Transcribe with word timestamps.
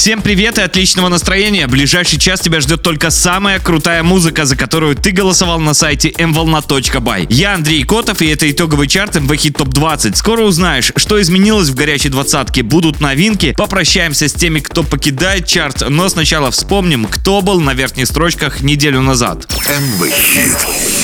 Всем 0.00 0.22
привет 0.22 0.56
и 0.56 0.62
отличного 0.62 1.08
настроения. 1.08 1.66
Ближайший 1.66 2.18
час 2.18 2.40
тебя 2.40 2.60
ждет 2.60 2.82
только 2.82 3.10
самая 3.10 3.58
крутая 3.58 4.02
музыка, 4.02 4.46
за 4.46 4.56
которую 4.56 4.96
ты 4.96 5.10
голосовал 5.10 5.60
на 5.60 5.74
сайте 5.74 6.08
mvolna.by. 6.08 7.26
Я 7.28 7.54
Андрей 7.54 7.82
Котов, 7.84 8.22
и 8.22 8.26
это 8.28 8.50
итоговый 8.50 8.88
чарт 8.88 9.16
МВ 9.16 9.36
Хит 9.36 9.58
Топ 9.58 9.68
20. 9.68 10.16
Скоро 10.16 10.42
узнаешь, 10.42 10.92
что 10.96 11.20
изменилось 11.20 11.68
в 11.68 11.74
горячей 11.74 12.08
двадцатке. 12.08 12.62
Будут 12.62 13.00
новинки. 13.00 13.52
Попрощаемся 13.58 14.28
с 14.28 14.32
теми, 14.32 14.60
кто 14.60 14.84
покидает 14.84 15.46
чарт, 15.46 15.86
но 15.86 16.08
сначала 16.08 16.50
вспомним, 16.50 17.04
кто 17.04 17.42
был 17.42 17.60
на 17.60 17.74
верхних 17.74 18.06
строчках 18.06 18.62
неделю 18.62 19.02
назад. 19.02 19.52
МВ 19.68 20.08
Хит 20.10 20.56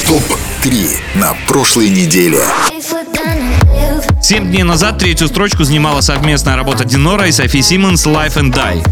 ТОП-3 0.06 0.88
на 1.16 1.37
прошлой 1.46 1.90
неделе. 1.90 2.42
Семь 4.23 4.51
дней 4.51 4.62
назад 4.62 4.98
третью 4.98 5.28
строчку 5.28 5.64
занимала 5.64 6.01
совместная 6.01 6.56
работа 6.56 6.84
Динора 6.84 7.28
и 7.28 7.32
Софи 7.32 7.62
Симмонс 7.62 8.06
«Life 8.06 8.34
and 8.34 8.52
Die». 8.56 8.83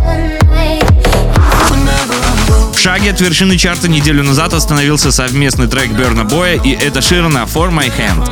В 2.74 2.78
шаге 2.78 3.12
от 3.12 3.20
вершины 3.20 3.56
чарта 3.56 3.88
неделю 3.88 4.22
назад 4.22 4.52
остановился 4.52 5.10
совместный 5.10 5.68
трек 5.68 5.90
Берна 5.92 6.24
Боя 6.24 6.60
и 6.62 6.72
Эда 6.74 7.00
Ширана 7.00 7.48
«For 7.52 7.70
My 7.70 7.90
Hand». 7.96 8.30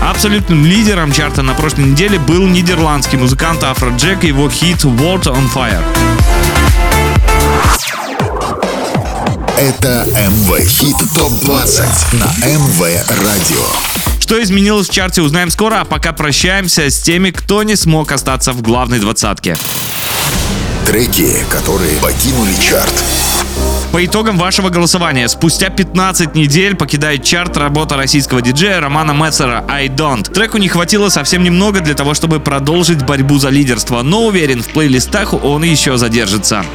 Абсолютным 0.00 0.64
лидером 0.64 1.12
чарта 1.12 1.42
на 1.42 1.52
прошлой 1.52 1.84
неделе 1.84 2.18
был 2.18 2.46
нидерландский 2.46 3.18
музыкант 3.18 3.62
Афро 3.62 3.90
Джек 3.90 4.24
и 4.24 4.28
его 4.28 4.48
хит 4.48 4.84
«World 4.84 5.24
on 5.24 5.52
Fire». 5.54 5.84
Это 9.58 10.06
МВ 10.14 10.66
Хит 10.66 10.96
ТОП-20 11.14 11.84
на 12.12 12.46
МВ 12.46 12.80
Радио. 13.22 14.07
Что 14.28 14.42
изменилось 14.42 14.90
в 14.90 14.92
чарте, 14.92 15.22
узнаем 15.22 15.48
скоро, 15.48 15.80
а 15.80 15.84
пока 15.86 16.12
прощаемся 16.12 16.90
с 16.90 17.00
теми, 17.00 17.30
кто 17.30 17.62
не 17.62 17.76
смог 17.76 18.12
остаться 18.12 18.52
в 18.52 18.60
главной 18.60 18.98
двадцатке. 18.98 19.56
Треки, 20.84 21.34
которые 21.48 21.96
покинули 21.96 22.52
чарт. 22.60 22.92
По 23.90 24.04
итогам 24.04 24.36
вашего 24.36 24.68
голосования, 24.68 25.28
спустя 25.28 25.70
15 25.70 26.34
недель 26.34 26.76
покидает 26.76 27.24
чарт 27.24 27.56
работа 27.56 27.96
российского 27.96 28.42
диджея 28.42 28.80
Романа 28.80 29.12
Мецера 29.12 29.64
«I 29.66 29.88
Don't». 29.88 30.30
Треку 30.30 30.58
не 30.58 30.68
хватило 30.68 31.08
совсем 31.08 31.42
немного 31.42 31.80
для 31.80 31.94
того, 31.94 32.12
чтобы 32.12 32.38
продолжить 32.38 33.06
борьбу 33.06 33.38
за 33.38 33.48
лидерство, 33.48 34.02
но 34.02 34.26
уверен, 34.26 34.62
в 34.62 34.68
плейлистах 34.68 35.32
он 35.32 35.62
еще 35.62 35.96
задержится. 35.96 36.66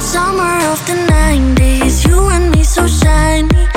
Summer 0.00 0.62
of 0.72 0.78
the 0.86 0.96
90s, 1.10 2.06
you 2.06 2.30
and 2.30 2.50
me 2.54 2.62
so 2.62 2.88
shiny. 2.88 3.71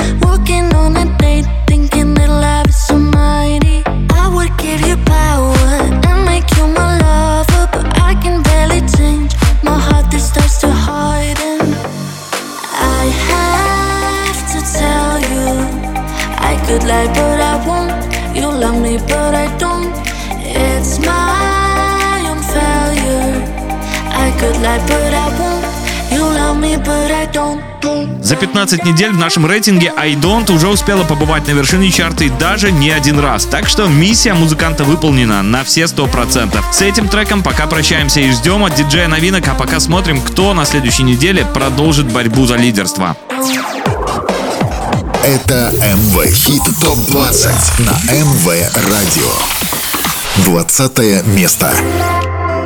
За 28.36 28.40
15 28.40 28.84
недель 28.84 29.12
в 29.12 29.16
нашем 29.16 29.46
рейтинге 29.46 29.90
I 29.96 30.12
Don't 30.12 30.52
уже 30.52 30.68
успела 30.68 31.04
побывать 31.04 31.46
на 31.46 31.52
вершине 31.52 31.90
чарта 31.90 32.24
и 32.24 32.28
даже 32.28 32.70
не 32.70 32.90
один 32.90 33.18
раз. 33.18 33.46
Так 33.46 33.66
что 33.66 33.86
миссия 33.86 34.34
музыканта 34.34 34.84
выполнена 34.84 35.42
на 35.42 35.64
все 35.64 35.84
100%. 35.84 36.62
С 36.70 36.82
этим 36.82 37.08
треком 37.08 37.42
пока 37.42 37.66
прощаемся 37.66 38.20
и 38.20 38.30
ждем 38.30 38.62
от 38.62 38.74
диджея 38.74 39.08
новинок, 39.08 39.48
а 39.48 39.54
пока 39.54 39.80
смотрим, 39.80 40.20
кто 40.20 40.52
на 40.52 40.66
следующей 40.66 41.04
неделе 41.04 41.46
продолжит 41.54 42.12
борьбу 42.12 42.44
за 42.44 42.56
лидерство. 42.56 43.16
Это 45.24 45.72
МВ 45.72 46.26
Хит 46.30 46.62
ТОП-20 46.82 47.86
на 47.86 48.12
МВ 48.12 48.48
Радио. 48.90 49.32
20 50.44 51.26
место. 51.28 51.74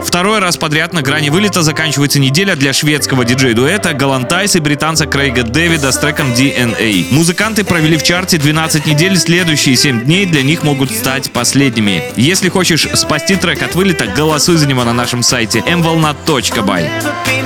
Второй 0.05 0.39
раз 0.39 0.57
подряд 0.57 0.93
на 0.93 1.03
грани 1.03 1.31
вылета 1.31 1.63
заканчивается 1.63 2.19
неделя 2.19 2.57
для 2.57 2.73
шведского 2.73 3.25
диджей-дуэта 3.25 3.95
Galantis 3.95 4.57
и 4.57 4.61
британца 4.61 5.07
Крейга 5.07 5.43
Дэвида 5.43 5.93
с 5.93 5.99
треком 5.99 6.33
DNA. 6.33 7.07
Музыканты 7.13 7.65
провели 7.65 7.97
в 7.97 8.03
чарте 8.03 8.39
12 8.39 8.87
недель, 8.87 9.17
следующие 9.19 9.77
7 9.77 10.05
дней 10.05 10.27
для 10.27 10.43
них 10.43 10.63
могут 10.63 10.91
стать 10.91 11.31
последними. 11.33 12.03
Если 12.17 12.49
хочешь 12.49 12.89
спасти 12.95 13.37
трек 13.37 13.63
от 13.63 13.75
вылета, 13.75 14.07
голосуй 14.07 14.57
за 14.57 14.67
него 14.67 14.85
на 14.85 14.93
нашем 14.93 15.23
сайте 15.23 15.61
mvolna.by. 15.61 16.89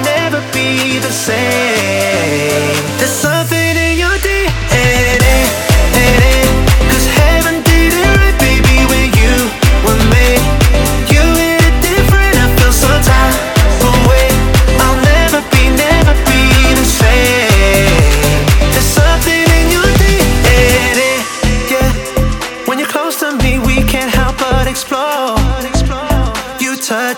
never 0.04 0.40
be, 0.52 0.98
the 1.00 1.10
same. 1.10 1.73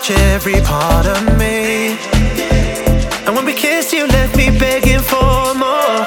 Every 0.09 0.61
part 0.61 1.05
of 1.05 1.37
me. 1.37 1.97
And 3.25 3.35
when 3.35 3.45
we 3.45 3.53
kissed, 3.53 3.91
you 3.93 4.07
left 4.07 4.35
me 4.37 4.49
begging 4.57 4.99
for 4.99 5.53
more. 5.55 6.06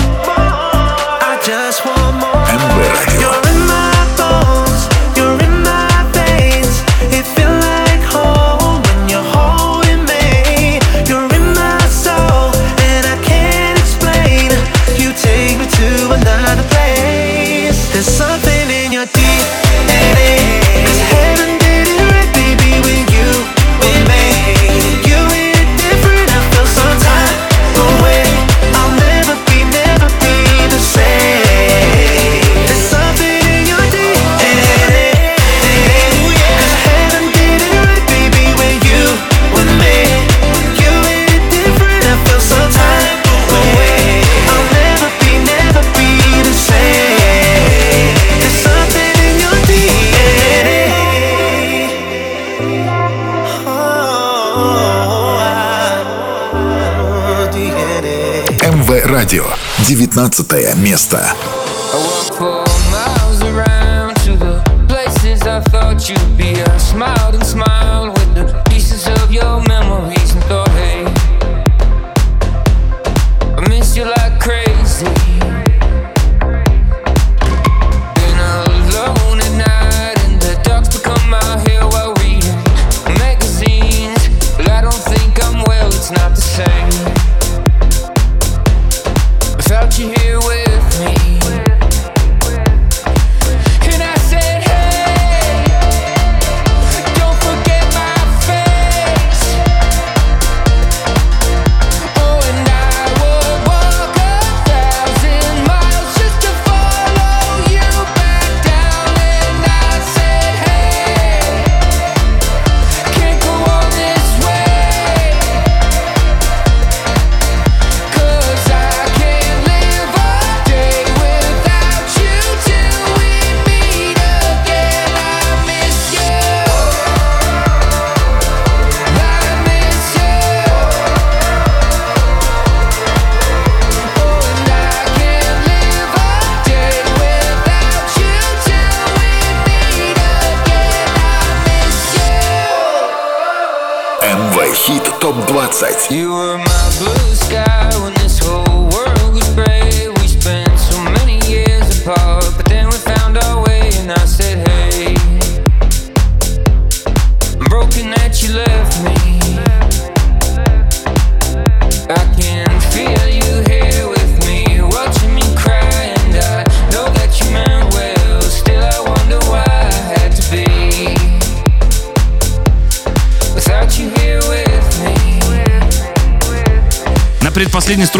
19 60.00 60.76
место. 60.76 61.34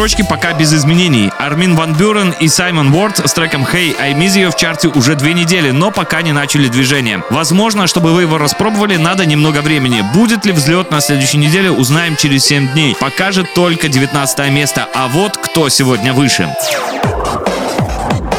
Строчке 0.01 0.25
пока 0.25 0.55
без 0.55 0.73
изменений. 0.73 1.31
Армин 1.39 1.77
Ван 1.77 1.93
Бюрен 1.93 2.35
и 2.41 2.49
Саймон 2.49 2.91
Уорд 2.91 3.19
с 3.19 3.35
треком 3.35 3.65
«Hey, 3.71 3.95
I 4.01 4.15
Miss 4.15 4.35
You» 4.35 4.51
в 4.51 4.57
чарте 4.57 4.89
уже 4.89 5.15
две 5.15 5.35
недели, 5.35 5.73
но 5.73 5.91
пока 5.91 6.23
не 6.23 6.33
начали 6.33 6.69
движение. 6.69 7.23
Возможно, 7.29 7.87
чтобы 7.87 8.15
вы 8.15 8.23
его 8.23 8.39
распробовали, 8.39 8.97
надо 8.97 9.27
немного 9.27 9.61
времени. 9.61 10.03
Будет 10.15 10.47
ли 10.47 10.53
взлет 10.53 10.91
на 10.91 11.03
следующей 11.03 11.37
неделе, 11.37 11.71
узнаем 11.71 12.17
через 12.17 12.47
7 12.47 12.73
дней. 12.73 12.97
Покажет 12.99 13.53
только 13.53 13.89
19 13.89 14.51
место, 14.51 14.89
а 14.95 15.07
вот 15.07 15.37
кто 15.37 15.69
сегодня 15.69 16.15
выше. 16.15 16.49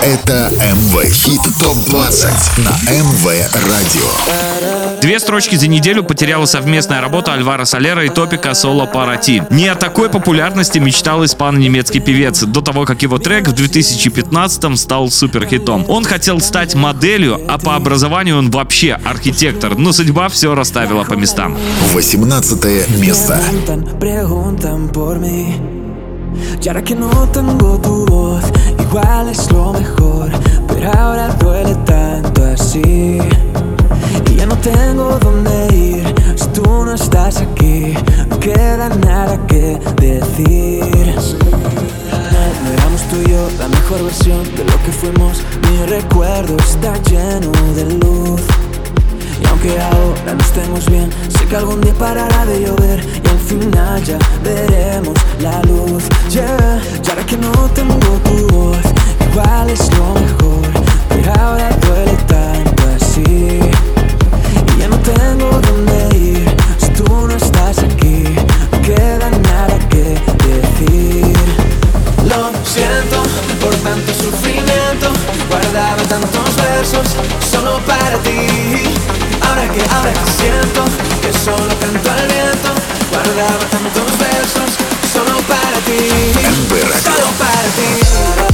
Это 0.04 0.52
МВ 0.60 1.04
Хит 1.12 1.42
ТОП-20 1.60 2.28
на 2.58 2.72
МВ 2.92 3.26
Радио. 3.54 5.00
Две 5.00 5.20
строчки 5.20 5.56
за 5.56 5.68
неделю 5.68 6.04
потеряла 6.04 6.46
совместная 6.46 7.02
работа 7.02 7.34
Альвара 7.34 7.66
Солера 7.66 8.04
и 8.04 8.10
Топика 8.10 8.56
«Соло 8.56 8.88
Парати». 8.88 9.44
Не 9.52 9.68
о 9.68 9.76
такой 9.76 10.10
популярности 10.10 10.80
мечтал 10.80 11.24
испано-немецкий 11.24 12.00
певец 12.00 12.42
до 12.42 12.62
того, 12.62 12.86
как 12.86 13.04
его 13.04 13.20
трек 13.20 13.48
в 13.48 13.54
2015-м 13.54 14.76
стал 14.76 15.12
суперхитом. 15.12 15.86
Он 15.88 16.04
хотел 16.04 16.40
стать 16.40 16.74
моделью, 16.74 17.40
а 17.48 17.60
по 17.60 17.76
образованию 17.76 18.40
он 18.40 18.50
вообще 18.50 18.94
архитектор, 19.06 19.78
но 19.78 19.92
судьба 19.92 20.30
все 20.30 20.56
расставила 20.56 21.04
по 21.04 21.14
местам. 21.14 21.56
18 21.94 22.98
место. 22.98 23.40
Preguntan, 23.40 24.00
preguntan 24.00 24.90
por 24.90 25.20
mí. 25.20 25.82
Y 26.64 26.68
ahora 26.70 26.84
que 26.84 26.96
no 26.96 27.10
tengo 27.30 27.80
tu 27.80 28.06
voz, 28.06 28.44
igual 28.92 29.30
es 29.30 29.50
lo 29.52 29.72
mejor. 29.72 30.30
Pero 30.68 30.92
ahora 30.92 31.30
duele 31.40 31.76
tanto 31.86 32.44
así. 32.44 33.20
Y 34.30 34.36
ya 34.36 34.46
no 34.46 34.58
tengo 34.58 35.18
dónde 35.20 35.74
ir 35.74 36.16
si 36.36 36.48
tú 36.48 36.64
no 36.64 36.94
estás 36.94 37.38
aquí. 37.38 37.94
No 38.28 38.40
queda 38.40 38.90
nada 38.90 39.40
que 39.48 39.80
decir. 39.96 41.16
No 42.64 42.72
éramos 42.74 43.02
tú 43.10 43.16
y 43.26 43.30
yo 43.30 43.48
la 43.60 43.70
mejor 43.70 44.04
versión 44.04 44.44
de 44.56 44.66
lo 44.66 44.78
que 44.84 44.92
fuimos. 44.92 45.42
Mi 45.70 45.86
recuerdo 45.86 46.58
está 46.58 46.94
lleno 47.04 47.52
de 47.76 47.86
luz. 47.96 48.61
Y 49.42 49.48
aunque 49.48 49.80
ahora 49.80 50.34
no 50.34 50.42
estemos 50.42 50.86
bien, 50.90 51.10
sé 51.30 51.46
que 51.48 51.56
algún 51.56 51.82
día 51.82 51.94
parará 51.96 52.46
de 52.46 52.62
llover 52.62 53.00
y 53.24 53.28
al 53.28 53.40
final 53.40 54.04
ya 54.04 54.18
veremos 54.44 55.14
la 55.40 55.62
luz. 55.64 56.04
Yeah, 56.30 56.82
y 57.04 57.10
ahora 57.10 57.26
que 57.26 57.38
no 57.38 57.52
tengo 57.74 57.98
tu 57.98 58.48
voz, 58.54 58.78
igual 59.32 59.70
es 59.70 59.90
lo 59.98 60.14
mejor, 60.14 60.62
pero 61.10 61.34
ahora 61.40 61.70
duele 61.82 62.18
tanto 62.28 62.84
así. 62.96 63.60
Y 64.76 64.80
ya 64.80 64.88
no 64.88 64.98
tengo 65.00 65.50
dónde 65.68 66.18
ir 66.18 66.56
si 66.78 66.90
tú 66.90 67.28
no 67.28 67.36
estás 67.36 67.80
aquí. 67.80 68.24
No 68.72 68.82
queda 68.82 69.30
nada 69.30 69.78
que 69.90 70.20
decir. 70.48 71.36
Lo 72.30 72.52
siento 72.64 73.18
por 73.60 73.74
tanto 73.76 74.14
sufrimiento. 74.14 75.08
Guardaba 75.50 76.02
tantos 76.04 76.56
versos 76.56 77.16
solo 77.52 77.80
para 77.86 78.18
ti. 78.20 79.31
Ahora 79.52 79.68
que, 79.68 79.82
ahora 79.94 80.14
que 80.14 80.32
siento 80.32 80.86
que 81.22 81.34
solo 81.34 81.78
canto 81.78 82.10
al 82.10 82.26
viento. 82.26 82.74
Guardaba 83.12 83.60
tantos 83.70 84.18
versos 84.18 84.78
solo 85.12 85.42
para 85.42 85.78
ti. 85.80 86.32
Solo 87.04 87.28
para 87.38 87.68
ti. 87.76 88.51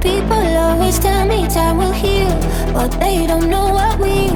People 0.00 0.56
always 0.56 0.98
tell 1.00 1.26
me 1.26 1.48
time 1.48 1.78
will 1.78 1.92
heal, 1.92 2.30
but 2.72 2.90
they 3.00 3.26
don't 3.26 3.48
know 3.50 3.72
what 3.72 3.98
we 3.98 4.30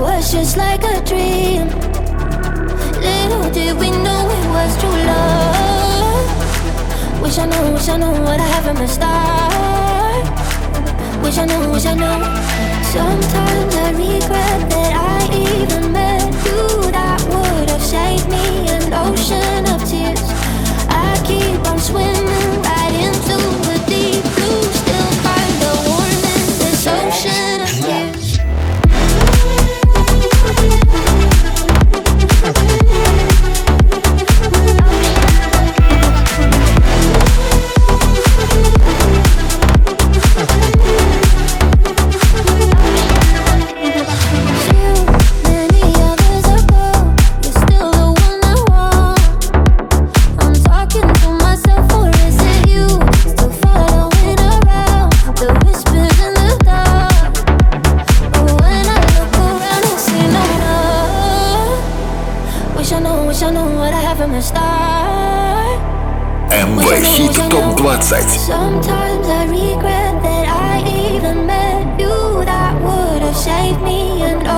was 0.00 0.32
just 0.32 0.56
like 0.56 0.82
a 0.84 1.00
dream. 1.04 1.68
Little 3.00 3.50
did 3.50 3.76
we 3.78 3.90
know 3.90 4.30
it 4.38 4.46
was 4.56 4.76
true 4.80 4.98
love. 5.06 6.26
Wish 7.22 7.38
I 7.38 7.46
knew, 7.46 7.72
wish 7.74 7.88
I 7.88 7.96
knew 7.98 8.12
what 8.22 8.40
I 8.40 8.46
have 8.54 8.66
in 8.68 8.76
the 8.76 8.88
start. 8.88 10.24
Wish 11.22 11.38
I 11.38 11.44
knew, 11.44 11.72
wish 11.72 11.86
I 11.86 11.94
knew. 11.94 12.71
Sometimes 12.92 13.74
I 13.74 13.90
regret 13.92 14.68
that 14.68 14.92
I 14.92 15.24
even 15.32 15.92
met 15.92 16.28
you. 16.44 16.90
That 16.92 17.22
would 17.26 17.70
have 17.70 17.82
saved 17.82 18.28
me 18.28 18.68
an 18.68 18.92
ocean 18.92 19.64
of 19.72 19.80
tears. 19.88 20.20
I 20.90 21.16
keep 21.24 21.66
on 21.70 21.78
swimming 21.78 22.61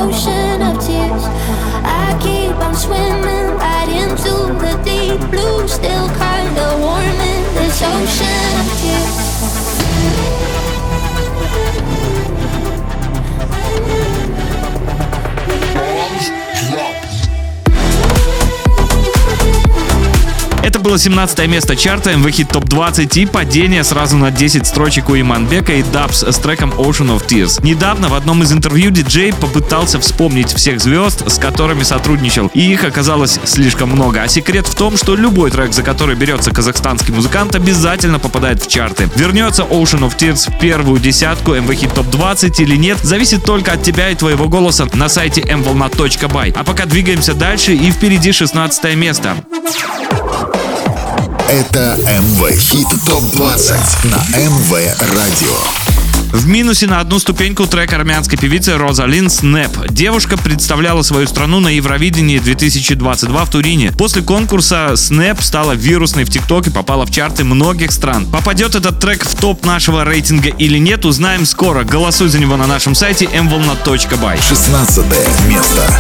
ocean 0.04 0.60
of 0.60 0.78
tears. 0.84 1.24
I 1.82 2.16
keep 2.20 2.54
on 2.56 2.74
swimming 2.74 3.56
right 3.56 3.88
into 3.88 4.52
the 4.60 4.72
deep 4.84 5.20
blue, 5.30 5.66
still 5.66 6.08
kinda 6.08 6.76
warm 6.78 7.18
in 7.32 7.54
this 7.54 7.82
ocean 7.82 8.43
было 20.84 20.98
17 20.98 21.48
место 21.48 21.76
чарта 21.76 22.10
MV 22.12 22.26
Hit 22.26 22.52
Top 22.52 22.68
20 22.68 23.16
и 23.16 23.24
падение 23.24 23.82
сразу 23.84 24.18
на 24.18 24.30
10 24.30 24.66
строчек 24.66 25.08
у 25.08 25.16
Иманбека 25.16 25.72
и 25.72 25.82
Дабс 25.82 26.22
с 26.22 26.36
треком 26.36 26.72
Ocean 26.72 27.08
of 27.08 27.26
Tears. 27.26 27.64
Недавно 27.64 28.08
в 28.08 28.14
одном 28.14 28.42
из 28.42 28.52
интервью 28.52 28.90
диджей 28.90 29.32
попытался 29.32 29.98
вспомнить 29.98 30.52
всех 30.52 30.80
звезд, 30.80 31.26
с 31.26 31.38
которыми 31.38 31.84
сотрудничал, 31.84 32.50
и 32.52 32.60
их 32.60 32.84
оказалось 32.84 33.40
слишком 33.44 33.88
много. 33.92 34.20
А 34.22 34.28
секрет 34.28 34.66
в 34.66 34.74
том, 34.74 34.98
что 34.98 35.16
любой 35.16 35.50
трек, 35.50 35.72
за 35.72 35.82
который 35.82 36.16
берется 36.16 36.50
казахстанский 36.50 37.14
музыкант, 37.14 37.54
обязательно 37.54 38.18
попадает 38.18 38.62
в 38.62 38.68
чарты. 38.68 39.08
Вернется 39.16 39.62
Ocean 39.62 40.00
of 40.00 40.18
Tears 40.18 40.54
в 40.54 40.58
первую 40.58 41.00
десятку 41.00 41.54
MV 41.54 41.94
Top 41.94 42.10
20 42.10 42.60
или 42.60 42.76
нет, 42.76 42.98
зависит 43.02 43.42
только 43.42 43.72
от 43.72 43.82
тебя 43.82 44.10
и 44.10 44.14
твоего 44.14 44.48
голоса 44.48 44.86
на 44.92 45.08
сайте 45.08 45.40
mvolna.by. 45.40 46.52
А 46.54 46.62
пока 46.62 46.84
двигаемся 46.84 47.32
дальше 47.32 47.72
и 47.72 47.90
впереди 47.90 48.32
16 48.32 48.94
место. 48.96 49.36
Это 51.48 51.98
МВ 51.98 52.58
Хит 52.58 52.88
Топ 53.06 53.22
20 53.34 54.04
на 54.04 54.16
МВ 54.38 54.72
Радио. 55.00 55.56
В 56.32 56.48
минусе 56.48 56.86
на 56.86 57.00
одну 57.00 57.18
ступеньку 57.18 57.66
трек 57.66 57.92
армянской 57.92 58.38
певицы 58.38 58.78
Розалин 58.78 59.28
Снэп. 59.28 59.90
Девушка 59.90 60.38
представляла 60.38 61.02
свою 61.02 61.26
страну 61.26 61.60
на 61.60 61.68
Евровидении 61.68 62.38
2022 62.38 63.44
в 63.44 63.50
Турине. 63.50 63.92
После 63.92 64.22
конкурса 64.22 64.94
Снэп 64.96 65.42
стала 65.42 65.72
вирусной 65.72 66.24
в 66.24 66.30
ТикТок 66.30 66.68
и 66.68 66.70
попала 66.70 67.04
в 67.04 67.10
чарты 67.10 67.44
многих 67.44 67.92
стран. 67.92 68.26
Попадет 68.26 68.74
этот 68.74 68.98
трек 68.98 69.24
в 69.24 69.34
топ 69.38 69.66
нашего 69.66 70.02
рейтинга 70.02 70.48
или 70.48 70.78
нет, 70.78 71.04
узнаем 71.04 71.44
скоро. 71.44 71.84
Голосуй 71.84 72.28
за 72.28 72.38
него 72.38 72.56
на 72.56 72.66
нашем 72.66 72.94
сайте 72.94 73.26
mvolna.by. 73.26 74.42
16 74.48 75.04
место. 75.48 75.90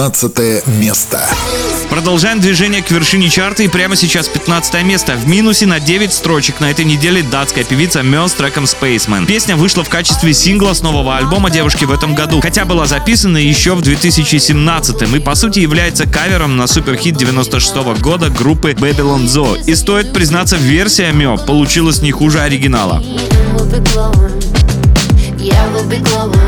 15 0.00 0.66
место. 0.80 1.28
Продолжаем 1.90 2.40
движение 2.40 2.82
к 2.82 2.90
вершине 2.90 3.28
чарта 3.28 3.64
и 3.64 3.68
прямо 3.68 3.96
сейчас 3.96 4.28
15 4.28 4.82
место. 4.82 5.14
В 5.14 5.28
минусе 5.28 5.66
на 5.66 5.78
9 5.78 6.10
строчек 6.10 6.58
на 6.58 6.70
этой 6.70 6.86
неделе 6.86 7.22
датская 7.22 7.64
певица 7.64 8.00
Мел 8.00 8.26
с 8.26 8.32
треком 8.32 8.64
Spaceman. 8.64 9.26
Песня 9.26 9.56
вышла 9.56 9.84
в 9.84 9.90
качестве 9.90 10.32
сингла 10.32 10.72
с 10.72 10.80
нового 10.80 11.18
альбома 11.18 11.50
девушки 11.50 11.84
в 11.84 11.92
этом 11.92 12.14
году, 12.14 12.40
хотя 12.40 12.64
была 12.64 12.86
записана 12.86 13.36
еще 13.36 13.74
в 13.74 13.82
2017 13.82 15.02
и 15.14 15.20
по 15.20 15.34
сути 15.34 15.58
является 15.58 16.06
кавером 16.06 16.56
на 16.56 16.66
суперхит 16.66 17.18
96 17.18 18.00
года 18.00 18.30
группы 18.30 18.70
Babylon 18.70 19.26
Zoo. 19.26 19.62
И 19.66 19.74
стоит 19.74 20.14
признаться, 20.14 20.56
версия 20.56 21.12
Мел 21.12 21.36
получилась 21.36 22.00
не 22.00 22.10
хуже 22.10 22.40
оригинала. 22.40 23.02
Yeah, 25.36 25.70
we'll 25.72 25.88
be 25.88 25.98
glowing. 26.02 26.39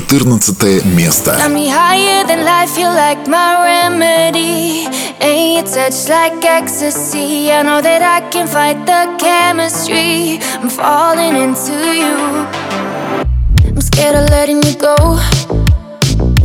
14 0.00 0.82
место. 0.96 1.36
Got 1.36 1.52
me 1.52 1.68
higher 1.68 2.24
than 2.26 2.44
life, 2.44 2.78
you 2.78 2.86
like 2.86 3.26
my 3.28 3.62
remedy. 3.62 4.88
Your 5.62 5.64
touch 5.64 6.08
like 6.08 6.44
ecstasy. 6.44 7.52
I 7.52 7.62
know 7.62 7.80
that 7.80 8.02
I 8.02 8.28
can 8.30 8.48
fight 8.48 8.84
the 8.84 9.16
chemistry. 9.18 10.40
I'm 10.60 10.68
falling 10.68 11.36
into 11.36 11.72
you. 11.94 12.16
I'm 13.68 13.80
scared 13.80 14.16
of 14.16 14.28
letting 14.30 14.62
you 14.62 14.74
go. 14.74 14.96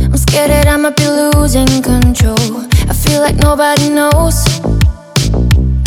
I'm 0.04 0.16
scared 0.16 0.50
that 0.50 0.68
I 0.68 0.76
might 0.76 0.96
be 0.96 1.08
losing 1.08 1.82
control. 1.82 2.68
I 2.88 2.94
feel 2.94 3.20
like 3.20 3.36
nobody 3.36 3.88
knows. 3.88 4.36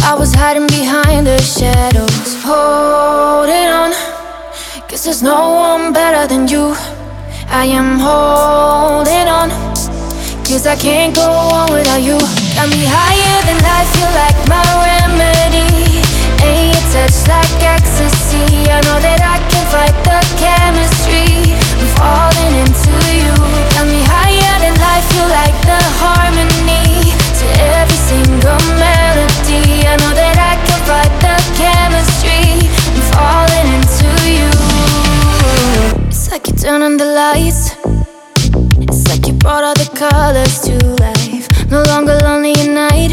I 0.04 0.16
was 0.18 0.34
hiding 0.34 0.68
behind 0.68 1.28
the 1.28 1.40
shadows. 1.40 2.44
Holding 2.44 3.70
on. 3.70 3.92
Cause 4.90 5.06
there's 5.06 5.24
no 5.24 5.54
one 5.54 5.94
better 5.94 6.28
than 6.28 6.50
you. 6.50 6.76
I 7.52 7.66
am 7.66 8.00
holding 8.00 9.28
on. 9.28 9.52
Cause 10.48 10.66
I 10.66 10.78
can't 10.80 11.14
go 11.14 11.28
on 11.28 11.68
without 11.72 12.00
you. 12.00 12.16
Got 12.56 12.72
me 12.72 12.88
higher 12.88 13.40
than 13.44 13.60
life, 13.60 13.92
feel 13.92 14.08
like 14.16 14.40
my 14.48 14.64
remedy. 14.88 16.00
Ain't 16.48 16.72
your 16.72 16.88
touch 16.96 17.28
like 17.28 17.52
ecstasy. 17.60 18.72
I 18.72 18.80
know 18.88 19.00
that 19.04 19.20
I 19.20 19.36
can 19.52 19.66
fight 19.68 19.96
the 20.08 20.20
chemistry. 20.40 21.52
I'm 21.76 21.88
falling 22.00 22.56
into 22.64 22.91
turn 36.62 36.84
on 36.84 36.96
the 36.96 37.06
lights. 37.06 37.76
It's 38.86 39.08
like 39.10 39.26
you 39.26 39.34
brought 39.34 39.64
all 39.64 39.74
the 39.74 39.90
colors 39.98 40.62
to 40.62 40.78
life. 41.02 41.50
No 41.72 41.82
longer 41.90 42.16
lonely 42.22 42.54
at 42.54 42.70
night. 42.70 43.12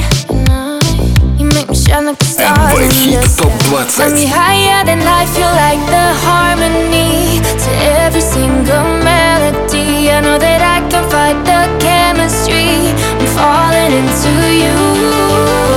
You 1.40 1.46
make 1.56 1.68
me 1.70 1.74
shine 1.74 2.04
like 2.04 2.18
the 2.18 2.26
stars 2.26 2.76
MV 2.76 3.06
in 3.08 3.20
the 3.20 3.26
sky. 3.26 3.48
Got 3.96 4.12
me 4.12 4.26
higher 4.26 4.84
than 4.84 5.00
life, 5.00 5.30
feel 5.32 5.52
like 5.64 5.80
the 5.88 6.06
harmony 6.28 7.40
to 7.40 7.70
every 8.04 8.20
single 8.20 8.84
melody. 9.00 10.10
I 10.10 10.20
know 10.20 10.38
that 10.38 10.60
I 10.60 10.78
can 10.90 11.08
fight 11.08 11.40
the 11.48 11.60
chemistry. 11.80 12.92
I'm 13.16 13.26
falling 13.32 13.92
into 13.96 14.32
you. 14.60 15.67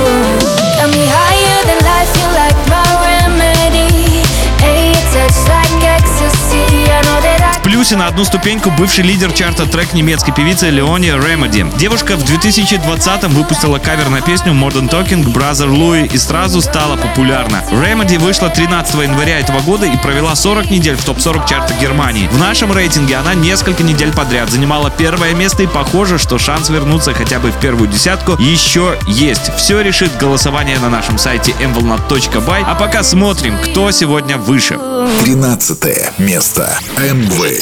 В 7.72 7.75
плюсе 7.75 7.96
на 7.96 8.06
одну 8.06 8.26
ступеньку 8.26 8.70
бывший 8.70 9.02
лидер 9.02 9.32
чарта 9.32 9.64
трек 9.64 9.94
немецкой 9.94 10.32
певицы 10.32 10.68
Леони 10.68 11.06
Remedy. 11.06 11.64
Девушка 11.78 12.16
в 12.16 12.24
2020-м 12.24 13.32
выпустила 13.32 13.78
кавер 13.78 14.10
на 14.10 14.20
песню 14.20 14.52
Modern 14.52 14.90
Talking 14.90 15.24
Brother 15.24 15.70
Louie 15.74 16.06
и 16.12 16.18
сразу 16.18 16.60
стала 16.60 16.96
популярна. 16.96 17.64
Remedy 17.70 18.16
вышла 18.16 18.50
13 18.50 18.94
января 18.96 19.38
этого 19.38 19.60
года 19.60 19.86
и 19.86 19.96
провела 19.96 20.34
40 20.34 20.70
недель 20.70 20.96
в 20.96 21.04
топ-40 21.04 21.48
чарта 21.48 21.72
Германии. 21.80 22.28
В 22.28 22.38
нашем 22.38 22.72
рейтинге 22.74 23.16
она 23.16 23.32
несколько 23.32 23.82
недель 23.82 24.12
подряд 24.12 24.50
занимала 24.50 24.90
первое 24.90 25.32
место 25.32 25.62
и 25.62 25.66
похоже, 25.66 26.18
что 26.18 26.38
шанс 26.38 26.68
вернуться 26.68 27.14
хотя 27.14 27.38
бы 27.38 27.52
в 27.52 27.58
первую 27.58 27.88
десятку 27.88 28.32
еще 28.32 28.98
есть. 29.06 29.50
Все 29.56 29.80
решит 29.80 30.14
голосование 30.18 30.78
на 30.78 30.90
нашем 30.90 31.16
сайте 31.16 31.52
mvolna.by, 31.52 32.64
а 32.66 32.74
пока 32.74 33.02
смотрим, 33.02 33.56
кто 33.58 33.90
сегодня 33.92 34.36
выше. 34.36 34.78
13 35.24 36.18
место. 36.18 36.78
МВ 36.98 37.61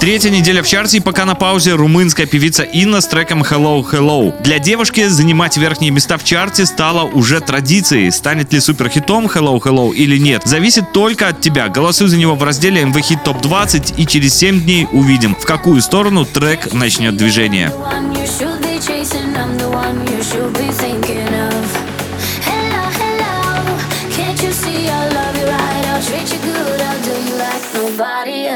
Третья 0.00 0.30
неделя 0.30 0.62
в 0.62 0.68
чарте 0.68 0.96
и 0.96 1.00
пока 1.00 1.24
на 1.24 1.34
паузе 1.34 1.74
румынская 1.74 2.26
певица 2.26 2.62
Инна 2.62 3.00
с 3.00 3.06
треком 3.06 3.42
Hello 3.42 3.84
Hello. 3.88 4.34
Для 4.42 4.58
девушки 4.58 5.06
занимать 5.06 5.56
верхние 5.56 5.90
места 5.90 6.18
в 6.18 6.24
чарте 6.24 6.66
стало 6.66 7.04
уже 7.04 7.40
традицией. 7.40 8.10
Станет 8.10 8.52
ли 8.52 8.60
суперхитом 8.60 9.26
Hello 9.26 9.60
Hello 9.60 9.94
или 9.94 10.18
нет, 10.18 10.42
зависит 10.44 10.92
только 10.92 11.28
от 11.28 11.40
тебя. 11.40 11.68
Голосуй 11.68 12.08
за 12.08 12.16
него 12.16 12.34
в 12.34 12.42
разделе 12.42 12.82
MV 12.82 12.94
Hit 12.94 13.24
Top 13.24 13.40
20 13.42 13.94
и 13.96 14.06
через 14.06 14.34
7 14.34 14.62
дней 14.62 14.88
увидим, 14.90 15.34
в 15.34 15.44
какую 15.44 15.80
сторону 15.82 16.24
трек 16.24 16.72
начнет 16.72 17.16
движение. 17.16 17.72
you 18.14 18.26
should 18.26 18.60
be 18.62 18.78
chasing. 18.78 19.36
I'm 19.36 19.56
the 19.58 19.68
one 19.70 20.06
you 20.06 20.22
should 20.22 20.52
be 20.54 20.70
thinking 20.72 21.21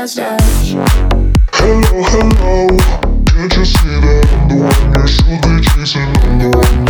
Hello, 0.09 0.39
hello. 1.51 2.69
Can't 3.27 3.57
you 3.57 3.65
see 3.65 3.89
that 3.89 4.23
I'm 4.31 4.47
the 4.47 4.55
one 4.63 5.03
you 5.03 5.09
should 5.09 5.43
be 5.43 5.59
chasing? 5.67 6.15
I'm 6.23 6.39
the 6.39 6.47
one 6.57 6.86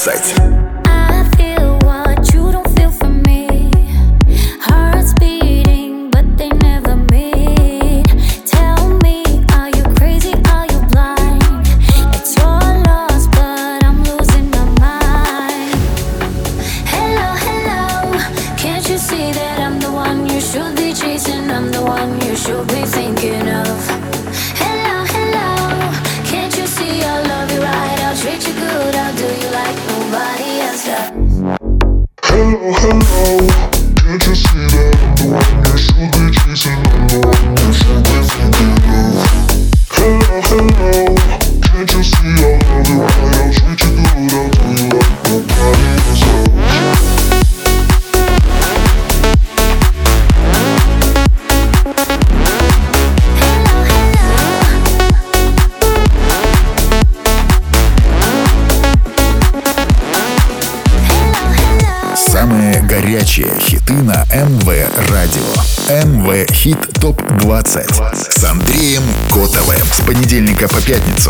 20. 0.00 0.39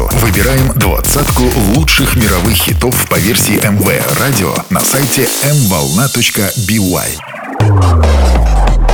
Пятницу 0.00 0.10
выбираем 0.20 0.72
двадцатку 0.76 1.42
лучших 1.74 2.16
мировых 2.16 2.54
хитов 2.54 2.94
по 3.08 3.16
версии 3.16 3.54
МВ 3.54 4.18
Радио 4.18 4.54
на 4.70 4.80
сайте 4.80 5.22
mvolna.by. 5.44 7.18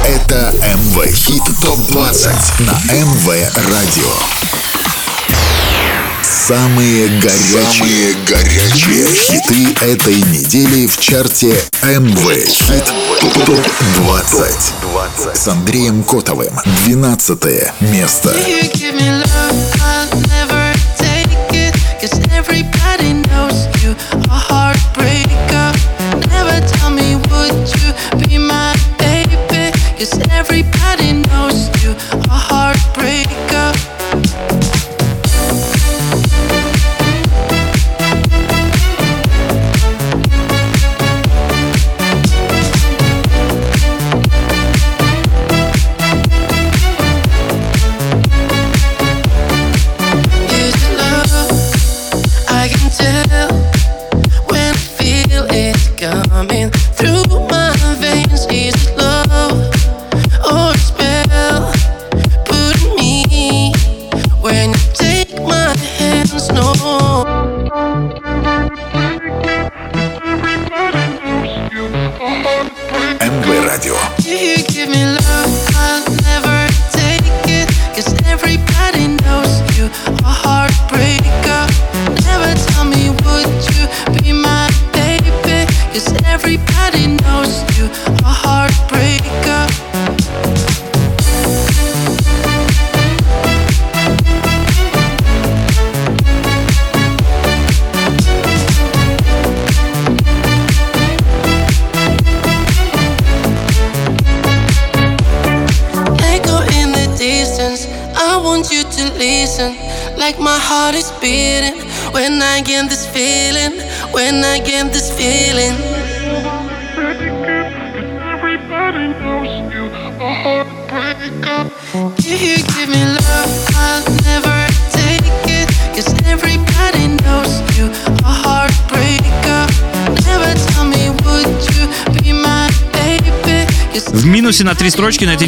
Это 0.05 0.55
МВ 0.63 1.15
Хит 1.15 1.43
ТОП 1.63 1.79
20 1.89 2.61
на 2.61 2.73
МВ 2.93 3.27
Радио. 3.71 4.13
Самые 6.23 7.09
горячие, 7.21 7.69
Самые 7.69 8.15
горячие 8.27 9.07
хиты 9.07 9.85
этой 9.85 10.17
недели 10.17 10.87
в 10.87 10.99
чарте 10.99 11.55
МВ 11.83 12.47
Хит 12.47 12.85
ТОП 13.21 13.61
20 13.97 14.73
с 15.35 15.49
Андреем 15.49 16.03
Котовым. 16.05 16.59
12 16.85 17.45
место. 17.81 18.31
You 18.31 18.73
give 18.73 18.95
me 18.95 19.23
love, 19.23 19.36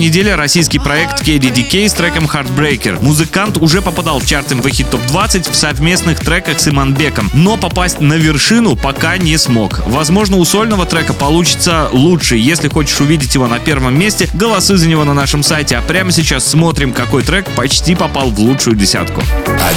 неделе 0.08 0.36
российский 0.36 0.78
проект 0.78 1.22
KDDK 1.22 1.86
с 1.86 1.92
треком 1.92 2.24
Heartbreaker. 2.24 2.98
Музыкант 3.02 3.58
уже 3.58 3.82
попадал 3.82 4.20
в 4.20 4.26
чарты 4.26 4.54
МВ 4.54 4.66
Хит 4.70 4.88
Топ 4.88 5.06
20 5.06 5.46
в 5.46 5.54
совместных 5.54 6.20
треках 6.20 6.58
с 6.60 6.66
Иманбеком, 6.66 7.30
но 7.34 7.58
попасть 7.58 8.00
на 8.00 8.14
вершину 8.14 8.74
пока 8.74 9.18
не 9.18 9.36
смог. 9.36 9.86
Возможно, 9.86 10.38
у 10.38 10.44
сольного 10.46 10.86
трека 10.86 11.12
получится 11.12 11.90
лучше. 11.92 12.36
Если 12.36 12.68
хочешь 12.68 12.98
увидеть 13.02 13.34
его 13.34 13.48
на 13.48 13.58
первом 13.58 13.98
месте, 13.98 14.30
голосуй 14.32 14.78
за 14.78 14.88
него 14.88 15.04
на 15.04 15.12
нашем 15.12 15.42
сайте. 15.42 15.76
А 15.76 15.82
прямо 15.82 16.10
сейчас 16.10 16.46
смотрим, 16.46 16.94
какой 16.94 17.22
трек 17.22 17.44
почти 17.50 17.94
попал 17.94 18.30
в 18.30 18.38
лучшую 18.38 18.76
десятку. 18.76 19.22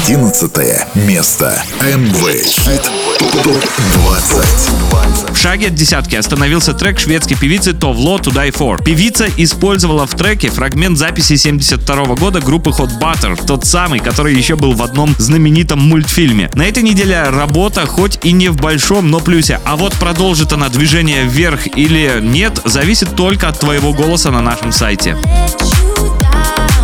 Одиннадцатое 0.06 0.88
место. 0.96 1.62
МВ 1.82 2.46
Хит 2.46 2.90
ТОП 3.20 3.66
20. 3.94 5.32
В 5.32 5.38
шаге 5.38 5.68
от 5.68 5.76
десятки 5.76 6.16
остановился 6.16 6.74
трек 6.74 7.00
шведской 7.00 7.36
певицы 7.36 7.74
Товло 7.74 8.18
To 8.18 8.32
Die 8.32 8.54
For. 8.54 8.84
Певица 8.84 9.28
использовала 9.38 10.06
в 10.06 10.14
треке 10.22 10.52
фрагмент 10.52 11.00
записи 11.00 11.36
72 11.36 12.06
года 12.14 12.42
группы 12.42 12.70
Hot 12.70 12.92
Butter, 13.00 13.44
тот 13.44 13.66
самый, 13.66 14.00
который 14.00 14.36
еще 14.36 14.56
был 14.56 14.74
в 14.74 14.84
одном 14.84 15.16
знаменитом 15.18 15.80
мультфильме. 15.80 16.52
На 16.54 16.62
этой 16.62 16.84
неделе 16.84 17.24
работа 17.24 17.88
хоть 17.88 18.20
и 18.24 18.32
не 18.32 18.50
в 18.50 18.56
большом, 18.56 19.10
но 19.10 19.20
плюсе, 19.20 19.60
а 19.66 19.76
вот 19.76 19.94
продолжит 19.96 20.54
она 20.54 20.70
движение 20.70 21.24
вверх 21.24 21.66
или 21.76 22.20
нет, 22.22 22.62
зависит 22.66 23.16
только 23.16 23.48
от 23.48 23.60
твоего 23.60 23.94
голоса 23.94 24.30
на 24.30 24.42
нашем 24.42 24.72
сайте. 24.72 25.18
let 25.58 25.98
you 25.98 26.20
down, 26.22 26.81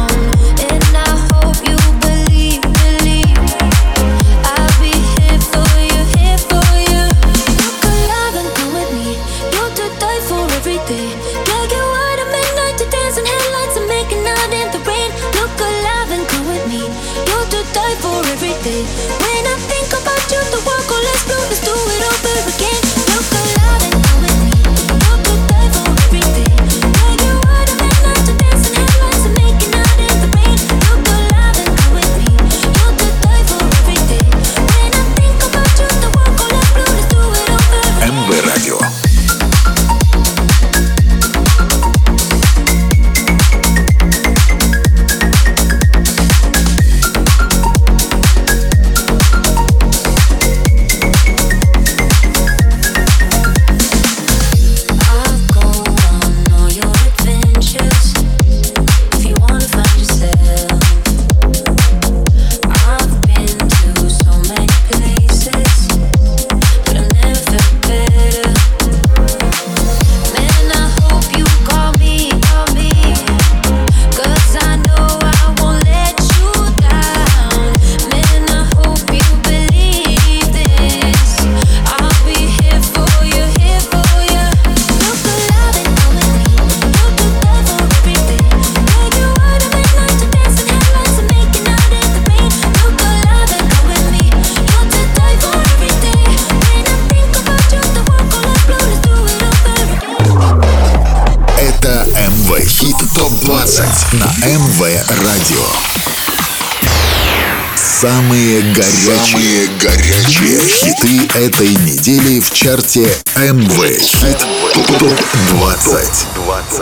Самые 108.28 108.62
горячие, 108.74 109.18
Самые 109.26 109.68
горячие. 109.80 110.60
Хиты 110.60 111.40
этой 111.40 111.70
недели 111.70 112.42
в 112.42 112.52
чарте 112.52 113.08
МВ 113.38 114.02
Хит 114.02 114.46
ТОП 114.74 115.14
20 115.52 116.37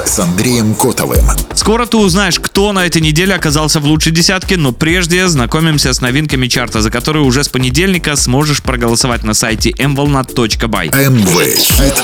с 0.06 0.20
Андреем 0.20 0.76
Котовым. 0.76 1.26
Скоро 1.54 1.86
ты 1.86 1.98
узнаешь, 1.98 2.40
кто 2.40 2.72
на 2.72 2.86
этой 2.86 3.02
неделе 3.02 3.34
оказался 3.34 3.80
в 3.80 3.86
лучшей 3.86 4.12
десятке, 4.12 4.58
но 4.58 4.72
прежде 4.72 5.28
знакомимся 5.28 5.94
с 5.94 6.02
новинками 6.02 6.48
чарта, 6.48 6.82
за 6.82 6.92
которые 6.92 7.24
уже 7.24 7.44
с 7.44 7.50
понедельника 7.50 8.16
сможешь 8.16 8.62
проголосовать 8.62 9.24
на 9.24 9.34
сайте 9.34 9.72
mvolnat.by. 9.72 11.10
МВ 11.10 11.58
Хит 11.58 11.96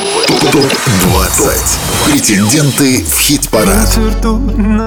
ТОП 0.52 0.65
20. 1.04 1.80
Претенденты 2.06 3.04
в 3.04 3.19
хит-парад. 3.19 4.00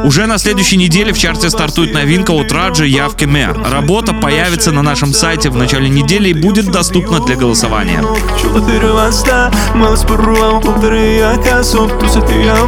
Уже 0.04 0.26
на 0.26 0.38
следующей 0.38 0.76
неделе 0.76 1.12
в 1.12 1.18
чарте 1.18 1.50
стартует 1.50 1.94
новинка 1.94 2.32
от 2.32 2.50
Раджа 2.50 2.84
Явкеме. 2.84 3.54
Работа 3.70 4.12
появится 4.12 4.72
на 4.72 4.82
нашем 4.82 5.12
сайте 5.12 5.50
в 5.50 5.56
начале 5.56 5.88
недели 5.88 6.30
и 6.30 6.34
будет 6.34 6.70
доступна 6.72 7.20
для 7.20 7.36
голосования. 7.36 8.02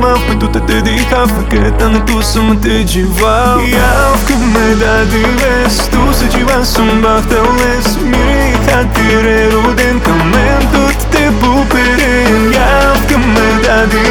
mă 0.03 0.13
Pe 0.27 0.35
tu 0.41 0.47
te 0.47 0.59
dedica 0.69 1.21
Făcătă 1.37 1.85
nu 1.93 1.99
tu 2.09 2.17
să 2.31 2.39
mă 2.47 2.55
te 2.63 2.75
givau 2.91 3.59
Iau 3.77 4.13
cât 4.27 4.43
mă 4.53 4.67
da 4.83 4.97
de 5.13 5.23
vest 5.41 5.83
Tu 5.93 6.03
să 6.19 6.25
giva 6.33 6.59
să-mi 6.73 7.01
baftă 7.03 7.41
les. 7.59 7.89
Mire 8.11 8.51
ca 8.67 8.79
tire 8.95 9.39
ruden 9.53 9.97
Că 10.05 10.13
men 10.33 10.63
tot 10.73 10.99
te 11.13 11.25
bupere 11.41 12.15
Iau 12.57 12.95
cât 13.09 13.23
mă 13.35 13.49
da 13.65 13.79
de 13.93 14.05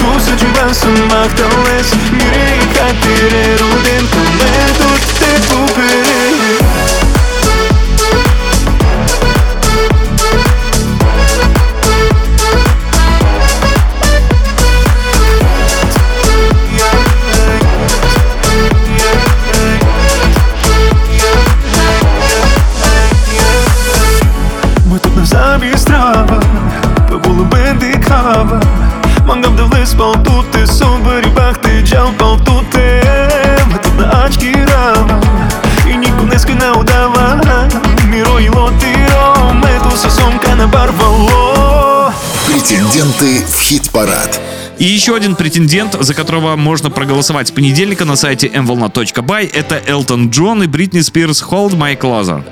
Tu 0.00 0.10
să 0.24 0.32
giva 0.40 0.66
să-mi 0.80 1.04
baftă 1.10 1.46
les. 1.66 1.88
Претенденты 43.22 43.46
в 43.46 43.60
хит-парад. 43.60 44.40
И 44.78 44.84
еще 44.84 45.14
один 45.14 45.36
претендент, 45.36 45.94
за 46.00 46.12
которого 46.12 46.56
можно 46.56 46.90
проголосовать 46.90 47.48
с 47.48 47.50
понедельника 47.52 48.04
на 48.04 48.16
сайте 48.16 48.48
mvolna.by, 48.48 49.48
это 49.54 49.80
Элтон 49.86 50.30
Джон 50.30 50.64
и 50.64 50.66
Бритни 50.66 51.00
Спирс 51.02 51.40
Hold 51.42 51.76
My 51.76 51.96
Closer. 51.96 52.42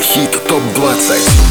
Хит 0.00 0.30
ТОП-20. 0.46 1.47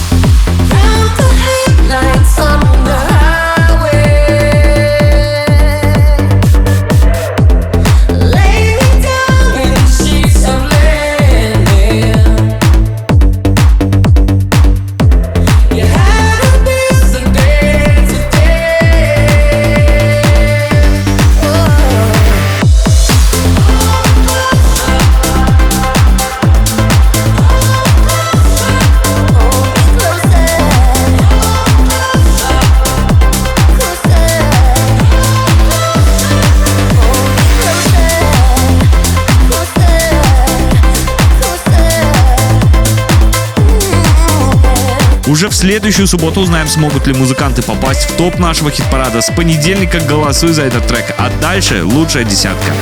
Уже 45.48 45.56
в 45.56 45.60
следующую 45.60 46.08
субботу 46.08 46.42
узнаем, 46.42 46.68
смогут 46.68 47.08
ли 47.08 47.14
музыканты 47.14 47.62
попасть 47.62 48.10
в 48.10 48.18
топ 48.18 48.38
нашего 48.38 48.70
хит-парада. 48.70 49.22
С 49.22 49.32
понедельника 49.32 50.02
голосуй 50.02 50.52
за 50.52 50.64
этот 50.64 50.86
трек, 50.88 51.16
а 51.18 51.32
дальше 51.42 51.86
лучшая 51.86 52.26
десятка. 52.26 52.74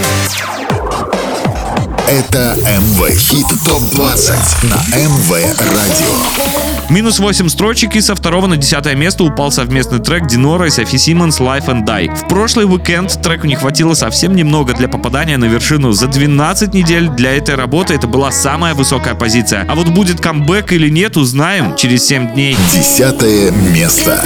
Это 2.07 2.57
МВ 2.65 3.07
Хит 3.11 3.45
ТОП-20 3.67 4.35
на 4.63 4.97
МВ 4.97 5.31
Радио. 5.59 6.64
Минус 6.89 7.17
8 7.17 7.49
строчек 7.49 7.95
и 7.95 8.01
со 8.01 8.13
второго 8.13 8.45
на 8.45 8.57
десятое 8.57 8.95
место 8.95 9.23
упал 9.23 9.51
совместный 9.51 9.99
трек 9.99 10.27
Динора 10.27 10.67
и 10.67 10.69
Софи 10.69 10.99
Симмонс 10.99 11.39
«Life 11.39 11.65
and 11.65 11.83
Die». 11.83 12.15
В 12.15 12.27
прошлый 12.27 12.65
уикенд 12.65 13.21
треку 13.23 13.47
не 13.47 13.55
хватило 13.55 13.95
совсем 13.95 14.35
немного 14.35 14.73
для 14.75 14.87
попадания 14.87 15.37
на 15.37 15.45
вершину. 15.45 15.93
За 15.93 16.07
12 16.07 16.75
недель 16.75 17.09
для 17.09 17.35
этой 17.35 17.55
работы 17.55 17.95
это 17.95 18.05
была 18.05 18.31
самая 18.31 18.75
высокая 18.75 19.15
позиция. 19.15 19.65
А 19.67 19.73
вот 19.73 19.87
будет 19.89 20.21
камбэк 20.21 20.73
или 20.73 20.89
нет, 20.89 21.17
узнаем 21.17 21.75
через 21.75 22.05
7 22.05 22.33
дней. 22.33 22.55
Десятое 22.71 23.51
место. 23.51 24.21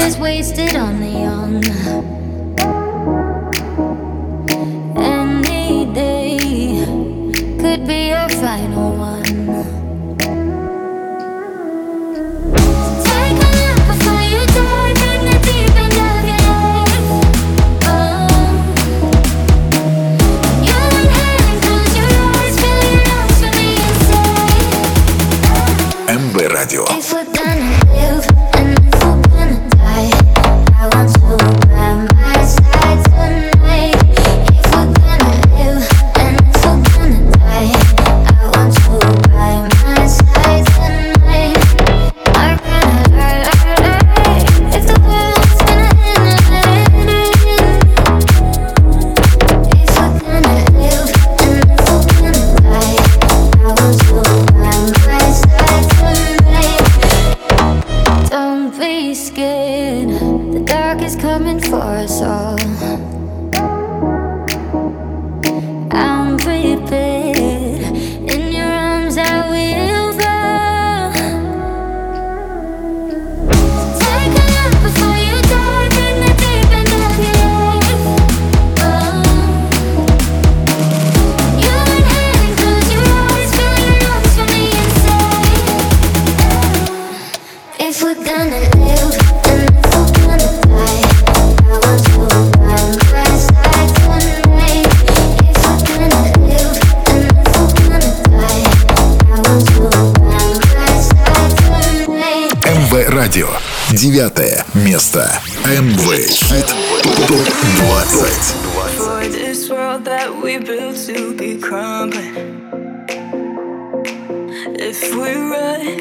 If 114.91 115.13
we 115.13 115.36
run 115.36 115.99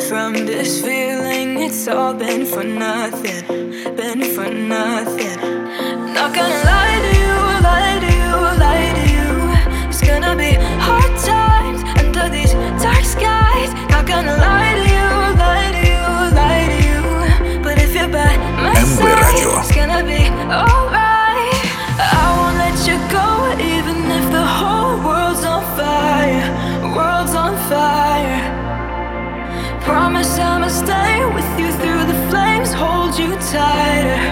from 0.00 0.34
this 0.44 0.82
feeling, 0.82 1.62
it's 1.62 1.88
all 1.88 2.12
been 2.12 2.44
for 2.44 2.62
nothing. 2.62 3.42
Been 3.96 4.22
for 4.34 4.50
nothing. 4.50 5.38
Not 6.12 6.34
gonna 6.34 6.62
lie 6.70 6.98
to 7.06 7.12
you, 7.22 7.36
lie 7.68 7.96
to 8.04 8.10
you, 8.20 8.32
lie 8.64 8.92
to 8.98 9.04
you. 9.16 9.88
It's 9.88 10.02
gonna 10.02 10.36
be 10.36 10.52
hard 10.86 11.12
times 11.24 11.80
under 12.00 12.28
these 12.28 12.52
dark 12.84 13.02
skies. 13.02 13.72
Not 13.88 14.06
gonna 14.06 14.36
lie 14.36 14.74
to 14.76 14.84
you, 14.96 15.08
lie 15.44 15.70
to 15.76 15.82
you, 15.92 16.04
lie 16.36 16.66
to 16.72 16.78
you. 16.88 17.62
But 17.62 17.78
if 17.78 17.94
you're 17.94 18.08
by 18.08 18.36
my 18.62 18.74
side, 18.74 19.32
Radio. 19.32 19.58
it's 19.58 19.74
gonna 19.74 20.04
be 20.04 20.28
alright. 20.52 20.77
Tighter. 33.58 34.27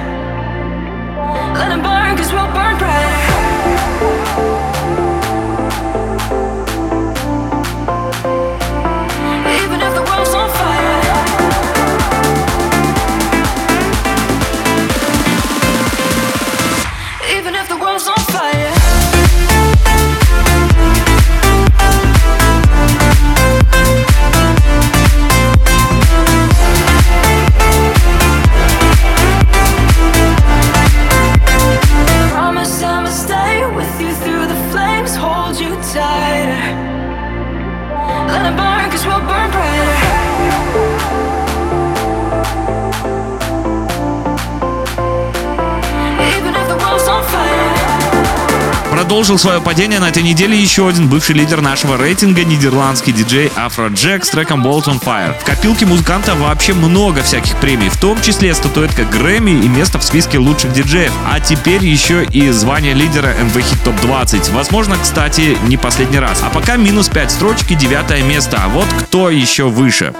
Продолжил 49.07 49.39
свое 49.39 49.61
падение 49.61 50.01
на 50.01 50.09
этой 50.09 50.25
неделе 50.25 50.61
еще 50.61 50.89
один 50.89 51.09
бывший 51.09 51.37
лидер 51.37 51.61
нашего 51.61 51.97
рейтинга, 51.97 52.43
нидерландский 52.43 53.13
диджей 53.13 53.53
Афро 53.55 53.87
Джек 53.87 54.25
с 54.25 54.31
треком 54.31 54.67
Bolt 54.67 54.87
on 54.87 55.01
Fire. 55.01 55.33
В 55.39 55.45
копилке 55.45 55.87
музыканта 55.87 56.35
вообще 56.35 56.73
много 56.73 57.23
всяких 57.23 57.55
премий, 57.61 57.89
в 57.89 57.97
том 57.99 58.21
числе 58.21 58.53
статуэтка 58.53 59.05
Грэмми 59.05 59.53
и 59.53 59.69
место 59.69 60.01
в 60.01 60.03
списке 60.03 60.39
лучших 60.39 60.73
диджеев, 60.73 61.13
а 61.25 61.39
теперь 61.39 61.85
еще 61.85 62.25
и 62.25 62.51
звание 62.51 62.95
лидера 62.95 63.29
MV 63.29 63.55
Hit 63.55 63.85
Top 63.85 64.01
20. 64.03 64.49
Возможно, 64.49 64.97
кстати, 65.01 65.57
не 65.69 65.77
последний 65.77 66.19
раз. 66.19 66.41
А 66.43 66.51
пока 66.51 66.75
минус 66.75 67.09
5 67.09 67.31
строчки, 67.31 67.75
девятое 67.75 68.25
место. 68.25 68.61
А 68.61 68.69
вот 68.69 68.89
кто 68.99 69.31
еще 69.31 69.69
выше? 69.69 70.15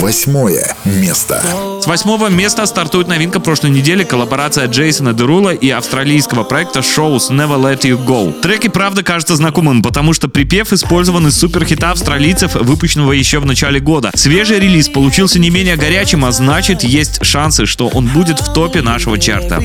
Восьмое 0.00 0.74
место. 0.84 1.40
С 1.80 1.86
восьмого 1.86 2.28
места 2.28 2.66
стартует 2.66 3.06
новинка 3.08 3.40
прошлой 3.40 3.70
недели 3.70 4.02
коллаборация 4.04 4.66
Джейсона 4.66 5.12
Дерула 5.12 5.50
и 5.54 5.70
австралийского 5.70 6.42
проекта 6.42 6.80
Shows 6.80 7.30
Never 7.30 7.60
Let 7.60 7.82
You 7.82 8.04
Go. 8.04 8.23
Трек 8.32 8.64
и 8.64 8.68
правда 8.68 9.02
кажется 9.02 9.36
знакомым, 9.36 9.82
потому 9.82 10.12
что 10.12 10.28
припев 10.28 10.72
использован 10.72 11.28
из 11.28 11.36
суперхита 11.36 11.90
австралийцев, 11.90 12.54
выпущенного 12.54 13.12
еще 13.12 13.38
в 13.38 13.46
начале 13.46 13.80
года. 13.80 14.10
Свежий 14.14 14.58
релиз 14.58 14.88
получился 14.88 15.38
не 15.38 15.50
менее 15.50 15.76
горячим, 15.76 16.24
а 16.24 16.32
значит 16.32 16.82
есть 16.84 17.24
шансы, 17.24 17.66
что 17.66 17.88
он 17.88 18.06
будет 18.06 18.40
в 18.40 18.52
топе 18.52 18.82
нашего 18.82 19.18
чарта. 19.18 19.62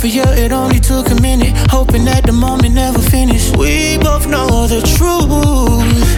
For 0.00 0.06
you, 0.06 0.22
it 0.22 0.50
only 0.50 0.80
took 0.80 1.10
a 1.10 1.20
minute. 1.20 1.52
Hoping 1.68 2.06
that 2.06 2.24
the 2.24 2.32
moment 2.32 2.72
never 2.74 3.00
finished. 3.00 3.54
We 3.54 3.98
both 3.98 4.26
know 4.26 4.66
the 4.66 4.80
truth. 4.96 6.08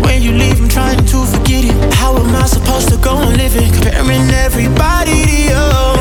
When 0.00 0.22
you 0.22 0.32
leave, 0.32 0.58
I'm 0.58 0.70
am 2.42 2.46
I 2.46 2.48
supposed 2.48 2.88
to 2.88 2.96
go 2.96 3.18
and 3.18 3.36
live 3.36 3.54
it? 3.54 3.72
Comparing 3.72 4.30
everybody 4.30 5.24
to 5.24 5.42
you. 5.42 5.91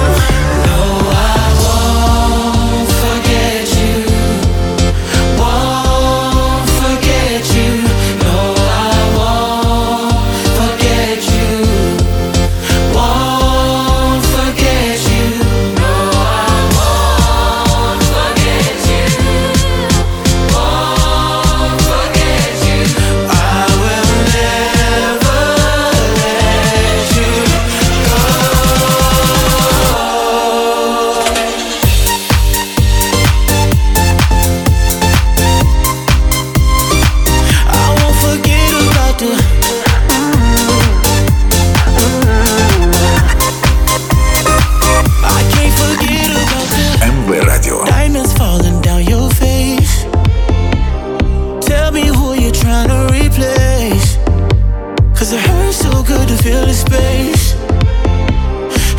Cause 55.21 55.33
it 55.33 55.39
hurts 55.41 55.77
so 55.77 56.01
good 56.01 56.27
to 56.29 56.35
feel 56.37 56.65
the 56.65 56.73
space. 56.73 57.53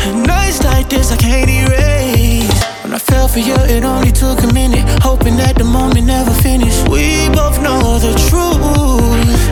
And 0.07 0.25
nights 0.25 0.63
like 0.63 0.87
this 0.87 1.11
I 1.11 1.17
can't 1.17 1.49
erase. 1.49 2.63
When 2.81 2.93
I 2.93 2.97
fell 2.97 3.27
for 3.27 3.39
you, 3.39 3.55
it 3.67 3.83
only 3.83 4.13
took 4.13 4.41
a 4.41 4.53
minute. 4.53 4.85
Hoping 5.03 5.35
that 5.35 5.57
the 5.57 5.65
moment 5.65 6.07
never 6.07 6.31
finished. 6.31 6.87
We 6.87 7.27
both 7.35 7.61
know 7.61 7.99
the 7.99 8.15
truth. 8.31 9.43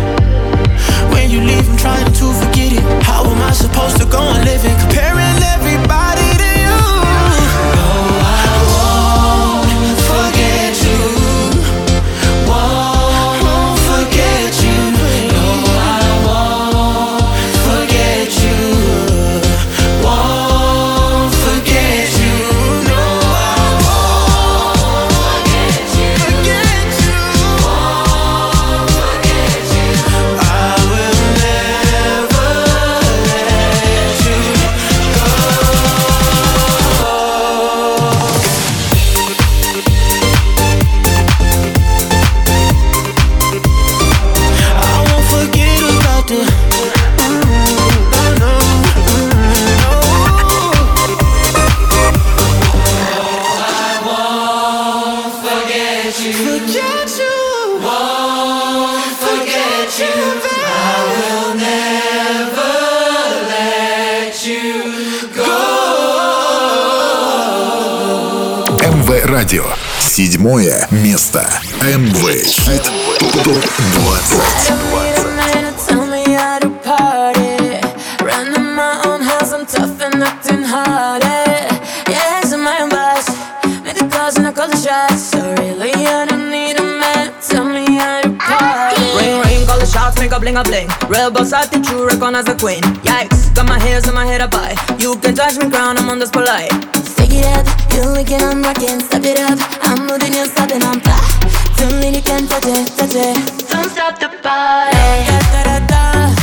When 1.11 1.29
you 1.29 1.41
leave, 1.41 1.67
I'm 1.69 1.75
trying 1.75 2.05
to 2.05 2.27
forget 2.39 2.71
it. 2.71 2.83
How 3.03 3.25
am 3.25 3.41
I 3.41 3.51
supposed 3.51 3.97
to 3.97 4.05
go 4.05 4.21
live 4.47 4.63
it? 4.63 4.79
Comparing 4.79 5.30
ring, 89.41 89.65
call 89.65 89.79
the 89.79 89.89
shots, 89.89 90.19
make 90.19 90.31
a 90.31 90.39
bling 90.39 90.57
a 90.57 90.63
bling. 90.63 90.87
Real 91.09 91.31
boss 91.31 91.51
attitude, 91.51 92.05
recognize 92.05 92.45
the 92.45 92.55
queen. 92.61 92.83
Yikes, 93.01 93.55
got 93.55 93.67
my 93.67 93.79
hairs 93.79 94.07
in 94.07 94.13
my 94.13 94.27
head 94.27 94.41
up 94.41 94.53
high. 94.53 94.77
You 94.99 95.17
can 95.17 95.33
touch 95.33 95.57
me 95.57 95.67
crown, 95.71 95.97
I'm 95.97 96.09
on 96.09 96.19
this 96.19 96.29
polite. 96.29 97.00
Up, 97.43 97.65
you 97.93 98.11
wicked, 98.13 98.41
I'm 98.41 98.61
rocking. 98.61 98.99
Step 98.99 99.23
it 99.25 99.39
up, 99.39 99.59
I'm 99.83 100.05
moving, 100.07 100.33
you're 100.33 100.45
stopping, 100.45 100.83
I'm 100.83 100.99
fly. 101.01 101.19
Tell 101.77 101.91
me 101.99 102.15
you 102.15 102.21
can 102.21 102.47
touch 102.47 102.65
it, 102.65 102.87
touch 102.97 103.15
it. 103.15 103.35
Don't 103.69 103.89
stop 103.89 104.19
the 104.19 104.29
party. 104.41 104.97
Da, 105.51 105.63
da, 105.63 105.79
da, 105.87 106.40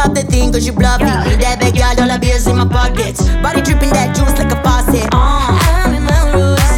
Whip 0.00 0.08
out 0.08 0.14
the 0.14 0.22
thing, 0.22 0.50
cause 0.50 0.64
you 0.64 0.72
bluffing. 0.72 1.12
Need 1.28 1.44
that 1.44 1.60
big 1.60 1.76
girl, 1.76 1.92
all 1.92 2.08
the 2.08 2.16
beers 2.16 2.46
in 2.46 2.56
my 2.56 2.64
pockets. 2.64 3.20
Body 3.44 3.60
dripping 3.60 3.92
that 3.92 4.16
juice 4.16 4.32
like 4.40 4.48
a 4.48 4.56
faucet. 4.64 5.04
Uh. 5.12 5.52
I'm 5.60 5.92
in 5.92 6.04
my 6.08 6.24
roots, 6.32 6.72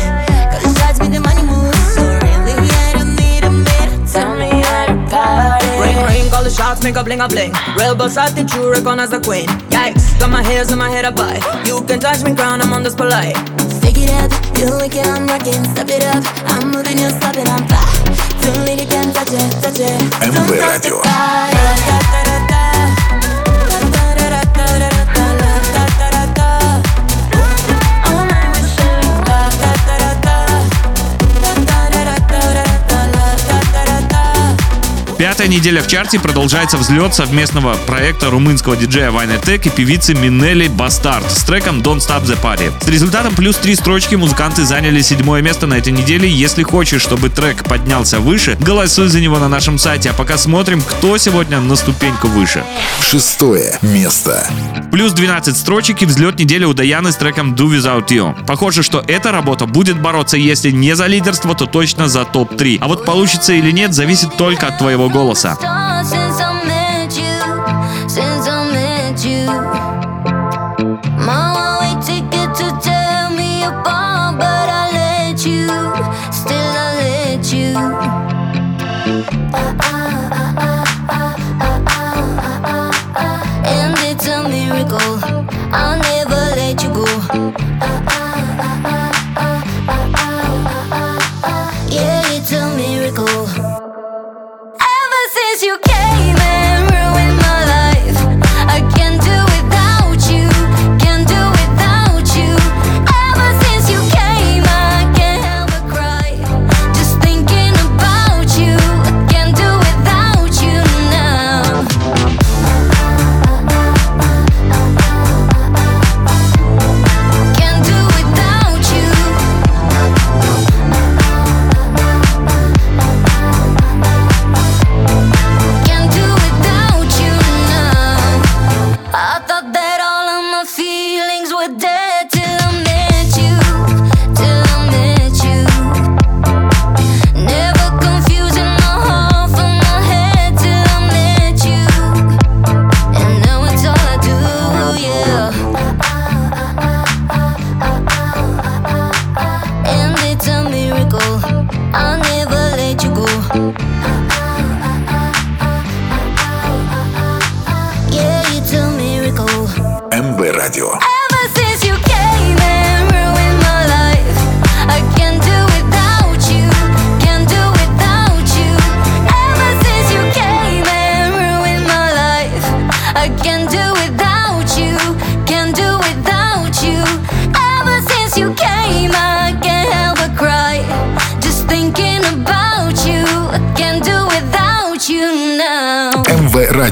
'cause 0.50 0.66
it 0.66 0.74
drives 0.74 0.98
me 0.98 1.06
the 1.06 1.20
money 1.22 1.46
moves. 1.46 1.78
So 1.94 2.02
really, 2.02 2.66
I 2.66 2.98
don't 2.98 3.14
need 3.14 3.46
a 3.46 3.50
man. 3.50 3.88
Tell 4.10 4.34
me 4.34 4.50
how 4.66 4.90
to 4.90 4.98
party. 5.06 5.70
Ring 5.78 6.02
ring, 6.02 6.26
call 6.34 6.42
the 6.42 6.50
shots, 6.50 6.82
make 6.82 6.96
a 6.96 7.04
bling 7.04 7.20
a 7.20 7.28
bling. 7.28 7.54
Real 7.78 7.94
boss 7.94 8.16
attitude, 8.16 8.66
recognize 8.74 9.10
the 9.14 9.20
queen. 9.22 9.46
Yikes, 9.70 10.18
got 10.18 10.30
my 10.30 10.42
hairs 10.42 10.72
in 10.72 10.78
my 10.78 10.90
head 10.90 11.04
up 11.04 11.14
high. 11.14 11.38
You 11.62 11.78
can 11.86 12.00
touch 12.00 12.24
me 12.26 12.34
crown, 12.34 12.60
I'm 12.60 12.72
on 12.72 12.82
this 12.82 12.96
polite. 12.96 13.38
Stick 13.78 14.02
it 14.02 14.10
up, 14.18 14.34
you 14.58 14.66
wicked, 14.82 15.06
I'm 15.06 15.30
rocking. 15.30 15.62
Step 15.70 15.90
it 15.94 16.02
up, 16.10 16.26
I'm 16.50 16.74
moving, 16.74 16.98
you're 16.98 17.14
stopping, 17.14 17.46
I'm 17.46 17.62
fly. 17.70 17.86
Don't 18.42 18.64
need 18.66 18.80
you 18.82 18.88
can 18.90 19.14
touch 19.14 19.30
it, 19.30 19.50
touch 19.62 19.78
it. 19.78 20.10
Don't 20.26 20.42
stop 20.58 20.82
the 20.82 20.90
party. 21.06 22.31
Пятая 35.42 35.56
неделя 35.58 35.82
в 35.82 35.88
чарте 35.88 36.20
продолжается 36.20 36.76
взлет 36.76 37.16
совместного 37.16 37.74
проекта 37.74 38.30
румынского 38.30 38.76
диджея 38.76 39.10
Вайнетек 39.10 39.66
и 39.66 39.70
певицы 39.70 40.14
Минелли 40.14 40.68
Бастард 40.68 41.28
с 41.32 41.42
треком 41.42 41.80
Don't 41.80 41.96
Stop 41.96 42.22
the 42.22 42.40
Party. 42.40 42.72
С 42.80 42.86
результатом 42.86 43.34
плюс 43.34 43.56
три 43.56 43.74
строчки 43.74 44.14
музыканты 44.14 44.64
заняли 44.64 45.00
седьмое 45.02 45.42
место 45.42 45.66
на 45.66 45.78
этой 45.78 45.92
неделе. 45.92 46.28
Если 46.28 46.62
хочешь, 46.62 47.02
чтобы 47.02 47.28
трек 47.28 47.64
поднялся 47.64 48.20
выше, 48.20 48.56
голосуй 48.60 49.08
за 49.08 49.18
него 49.20 49.40
на 49.40 49.48
нашем 49.48 49.78
сайте. 49.78 50.10
А 50.10 50.12
пока 50.12 50.38
смотрим, 50.38 50.80
кто 50.80 51.18
сегодня 51.18 51.58
на 51.58 51.74
ступеньку 51.74 52.28
выше. 52.28 52.62
Шестое 53.00 53.76
место. 53.82 54.46
Плюс 54.92 55.12
12 55.12 55.56
строчек 55.56 56.02
и 56.02 56.06
взлет 56.06 56.38
недели 56.38 56.64
у 56.64 56.72
Даяны 56.72 57.10
с 57.10 57.16
треком 57.16 57.54
Do 57.54 57.66
Without 57.66 58.06
You. 58.10 58.46
Похоже, 58.46 58.84
что 58.84 59.02
эта 59.08 59.32
работа 59.32 59.66
будет 59.66 60.00
бороться, 60.00 60.36
если 60.36 60.70
не 60.70 60.94
за 60.94 61.06
лидерство, 61.08 61.56
то 61.56 61.66
точно 61.66 62.08
за 62.08 62.24
топ-3. 62.24 62.78
А 62.80 62.86
вот 62.86 63.04
получится 63.04 63.54
или 63.54 63.72
нет, 63.72 63.92
зависит 63.92 64.36
только 64.36 64.68
от 64.68 64.78
твоего 64.78 65.08
голоса. 65.08 65.31
moça. 65.32 65.81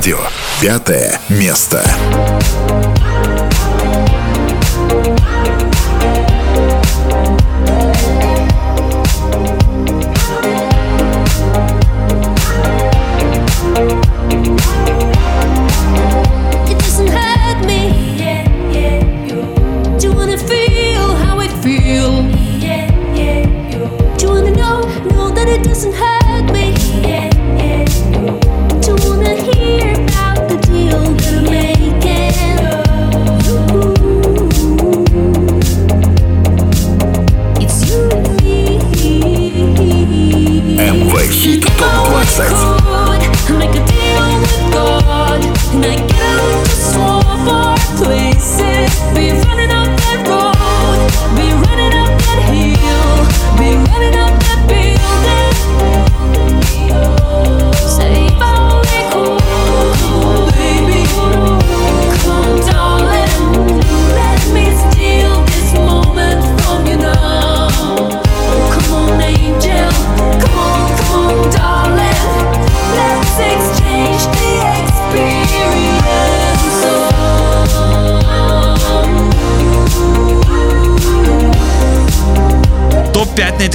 Радио. 0.01 0.19
Пятое 0.63 1.21
место. 1.29 1.85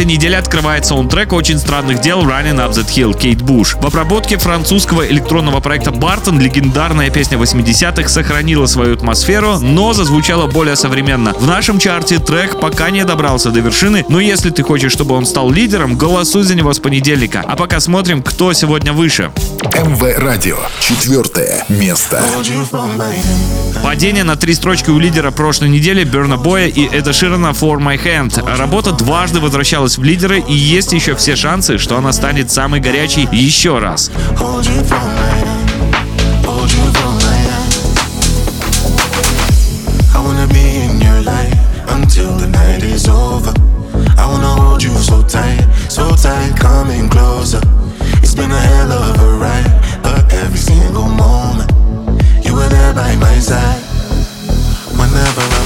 Топ-5 0.05 0.11
на 0.11 0.11
этой 0.11 0.13
неделе 0.13 0.37
открывает 0.37 0.85
саундтрек 0.85 1.33
очень 1.33 1.57
странных 1.57 1.99
дел 1.99 2.21
Running 2.21 2.57
Up 2.57 2.71
That 2.71 2.87
Hill 2.87 3.17
Кейт 3.17 3.41
Буш. 3.41 3.75
В 3.75 3.85
обработке 3.85 4.37
французского 4.37 5.07
электронного 5.07 5.59
проекта 5.59 5.91
Бартон 5.91 6.39
легендарная 6.39 7.09
песня 7.09 7.37
80-х 7.37 8.07
сохранила 8.07 8.67
свою 8.67 8.93
атмосферу, 8.93 9.59
но 9.59 9.93
зазвучала 9.93 10.47
более 10.47 10.75
современно. 10.75 11.33
В 11.33 11.47
нашем 11.47 11.79
чарте 11.79 12.19
трек 12.19 12.59
пока 12.59 12.91
не 12.91 13.03
добрался 13.03 13.49
до 13.49 13.61
вершины, 13.61 14.05
но 14.07 14.19
если 14.19 14.51
ты 14.51 14.63
хочешь, 14.63 14.91
чтобы 14.91 15.15
он 15.15 15.25
стал 15.25 15.51
лидером, 15.51 15.97
голосуй 15.97 16.43
за 16.43 16.55
него 16.55 16.71
с 16.73 16.79
понедельника. 16.79 17.43
А 17.45 17.55
пока 17.55 17.79
смотрим, 17.79 18.21
кто 18.21 18.53
сегодня 18.53 18.93
выше. 18.93 19.31
МВ 19.73 20.19
Радио. 20.19 20.57
Четвертое 20.79 21.65
место. 21.69 22.23
Падение 23.81 24.23
на 24.23 24.35
три 24.35 24.53
строчки 24.53 24.91
у 24.91 24.99
лидера 24.99 25.31
прошлой 25.31 25.69
недели 25.69 26.03
Берна 26.03 26.37
Боя 26.37 26.67
и 26.67 26.85
Эда 26.85 27.13
Ширана 27.13 27.47
For 27.47 27.77
My 27.77 27.97
Hand. 28.01 28.57
Работа 28.57 28.91
дважды 28.91 29.39
возвращалась 29.39 29.97
в 29.97 30.03
лидеры 30.03 30.39
и 30.39 30.53
есть 30.53 30.93
еще 30.93 31.15
все 31.15 31.35
шансы, 31.35 31.79
что 31.79 31.97
она 31.97 32.13
станет 32.13 32.51
самой 32.51 32.79
горячей 32.79 33.27
еще 33.31 33.79
раз. 33.79 34.11
Until 41.87 42.35
the 42.37 42.47
night 42.47 42.83
is 42.83 43.07
over. 43.07 43.53
I 44.17 44.25
wanna 44.27 44.47
hold 44.47 44.83
you 44.83 44.93
so 44.97 45.21
tight, 45.21 45.65
so 45.87 46.15
tight, 46.15 46.55
coming 46.57 47.09
closer. 47.09 47.61
Been 48.35 48.51
a 48.51 48.59
hell 48.59 48.91
of 48.91 49.21
a 49.21 49.37
ride, 49.37 50.01
but 50.03 50.33
every 50.33 50.57
single 50.57 51.07
moment 51.07 51.71
you 52.45 52.53
were 52.53 52.67
there 52.67 52.93
by 52.93 53.15
my 53.15 53.39
side. 53.39 53.81
Whenever 54.97 55.41
I'm 55.41 55.64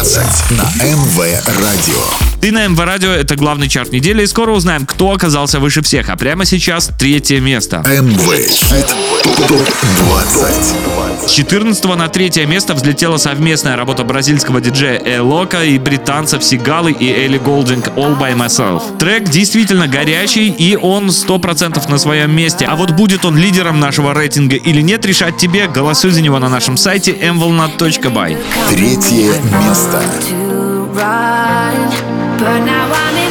20 0.00 0.52
на 0.52 0.62
МВ 0.82 1.18
Радио. 1.62 2.02
Ты 2.40 2.52
на 2.52 2.66
МВ 2.66 2.80
Радио 2.80 3.10
это 3.10 3.36
главный 3.36 3.68
чарт 3.68 3.92
недели, 3.92 4.22
и 4.22 4.26
скоро 4.26 4.52
узнаем, 4.52 4.86
кто 4.86 5.12
оказался 5.12 5.60
выше 5.60 5.82
всех. 5.82 6.08
А 6.08 6.16
прямо 6.16 6.46
сейчас 6.46 6.90
третье 6.98 7.38
место. 7.38 7.84
МВ 7.86 8.48
Хит 8.48 8.86
ТОП 9.46 9.68
20. 10.08 11.09
14 11.28 11.84
на 11.96 12.08
третье 12.08 12.46
место 12.46 12.74
взлетела 12.74 13.16
совместная 13.16 13.76
работа 13.76 14.04
бразильского 14.04 14.60
диджея 14.60 15.00
Элока 15.04 15.64
и 15.64 15.78
британцев 15.78 16.42
Сигалы 16.44 16.92
и 16.92 17.10
Элли 17.10 17.38
Голдинг 17.38 17.88
All 17.88 18.18
By 18.18 18.34
Myself. 18.34 18.98
Трек 18.98 19.24
действительно 19.24 19.88
горячий 19.88 20.48
и 20.48 20.76
он 20.76 21.08
100% 21.08 21.90
на 21.90 21.98
своем 21.98 22.34
месте. 22.34 22.66
А 22.66 22.76
вот 22.76 22.92
будет 22.92 23.24
он 23.24 23.36
лидером 23.36 23.80
нашего 23.80 24.14
рейтинга 24.14 24.56
или 24.56 24.80
нет, 24.80 25.04
решать 25.06 25.36
тебе. 25.36 25.68
Голосуй 25.68 26.10
за 26.10 26.22
него 26.22 26.38
на 26.38 26.48
нашем 26.48 26.76
сайте 26.76 27.12
mvolnat.by. 27.12 28.38
Третье 28.70 29.32
место. 29.66 30.02
But 32.40 32.64
now 32.64 32.90
I'm 32.90 33.16
in 33.16 33.29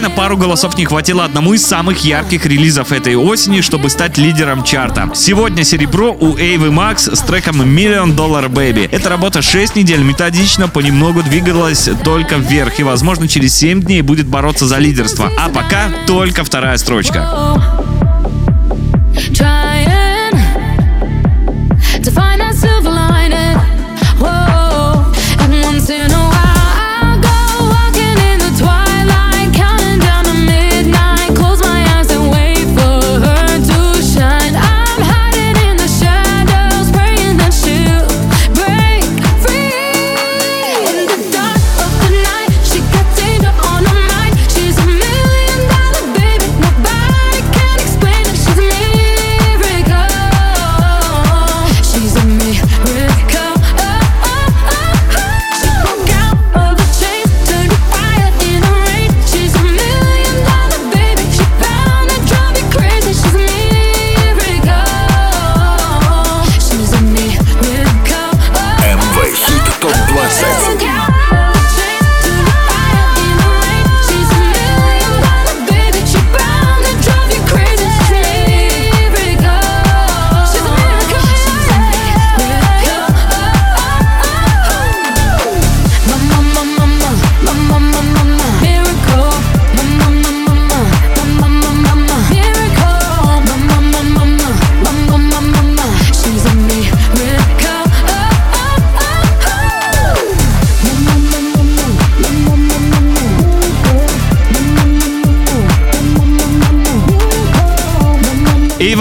Буквально 0.00 0.16
пару 0.16 0.36
голосов 0.38 0.78
не 0.78 0.86
хватило 0.86 1.26
одному 1.26 1.52
из 1.52 1.66
самых 1.66 2.02
ярких 2.02 2.46
релизов 2.46 2.90
этой 2.90 3.16
осени, 3.16 3.60
чтобы 3.60 3.90
стать 3.90 4.16
лидером 4.16 4.64
чарта. 4.64 5.10
Сегодня 5.14 5.62
серебро 5.62 6.16
у 6.18 6.38
Эйвы 6.38 6.70
Макс 6.70 7.06
с 7.06 7.20
треком 7.20 7.60
Million 7.60 8.16
Dollar 8.16 8.48
Baby. 8.48 8.88
Эта 8.90 9.10
работа 9.10 9.42
6 9.42 9.76
недель 9.76 10.00
методично 10.00 10.68
понемногу 10.68 11.22
двигалась 11.22 11.90
только 12.02 12.36
вверх 12.36 12.80
и, 12.80 12.82
возможно, 12.82 13.28
через 13.28 13.54
7 13.58 13.82
дней 13.82 14.00
будет 14.00 14.26
бороться 14.26 14.66
за 14.66 14.78
лидерство. 14.78 15.30
А 15.38 15.50
пока 15.50 15.90
только 16.06 16.44
вторая 16.44 16.78
строчка. 16.78 17.79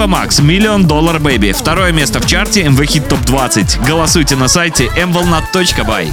Max 0.10 0.42
Million 0.42 0.88
Dollar 0.88 1.22
Baby. 1.22 1.54
Второе 1.54 1.92
место 1.92 2.20
в 2.20 2.26
чарте 2.26 2.64
MV 2.64 2.80
Hit 2.80 3.08
Top 3.08 3.24
20. 3.26 3.82
Голосуйте 3.88 4.36
на 4.36 4.48
сайте 4.48 4.86
mvolna.by. 4.86 6.12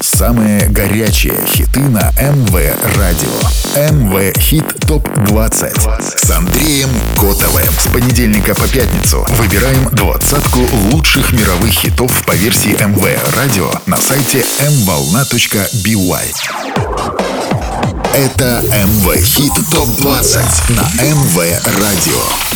Самые 0.00 0.68
горячие 0.68 1.34
хиты 1.46 1.78
на 1.80 2.10
МВ 2.20 2.52
Радио. 2.96 3.30
МВ 3.92 4.36
Хит 4.40 4.64
Топ 4.88 5.08
20 5.26 5.72
с 6.16 6.30
Андреем 6.32 6.88
Котовым. 7.14 7.64
С 7.78 7.86
понедельника 7.92 8.56
по 8.56 8.66
пятницу 8.66 9.24
выбираем 9.30 9.88
двадцатку 9.92 10.58
лучших 10.90 11.32
мировых 11.32 11.70
хитов 11.70 12.24
по 12.26 12.32
версии 12.32 12.70
МВ 12.70 13.36
Радио 13.36 13.70
на 13.86 13.96
сайте 13.96 14.40
mvolna.by. 14.40 16.24
Это 18.14 18.64
МВ 18.84 19.14
Хит 19.24 19.52
Топ 19.70 19.88
20 19.98 20.70
на 20.70 20.82
МВ 21.04 21.36
Радио. 21.80 22.47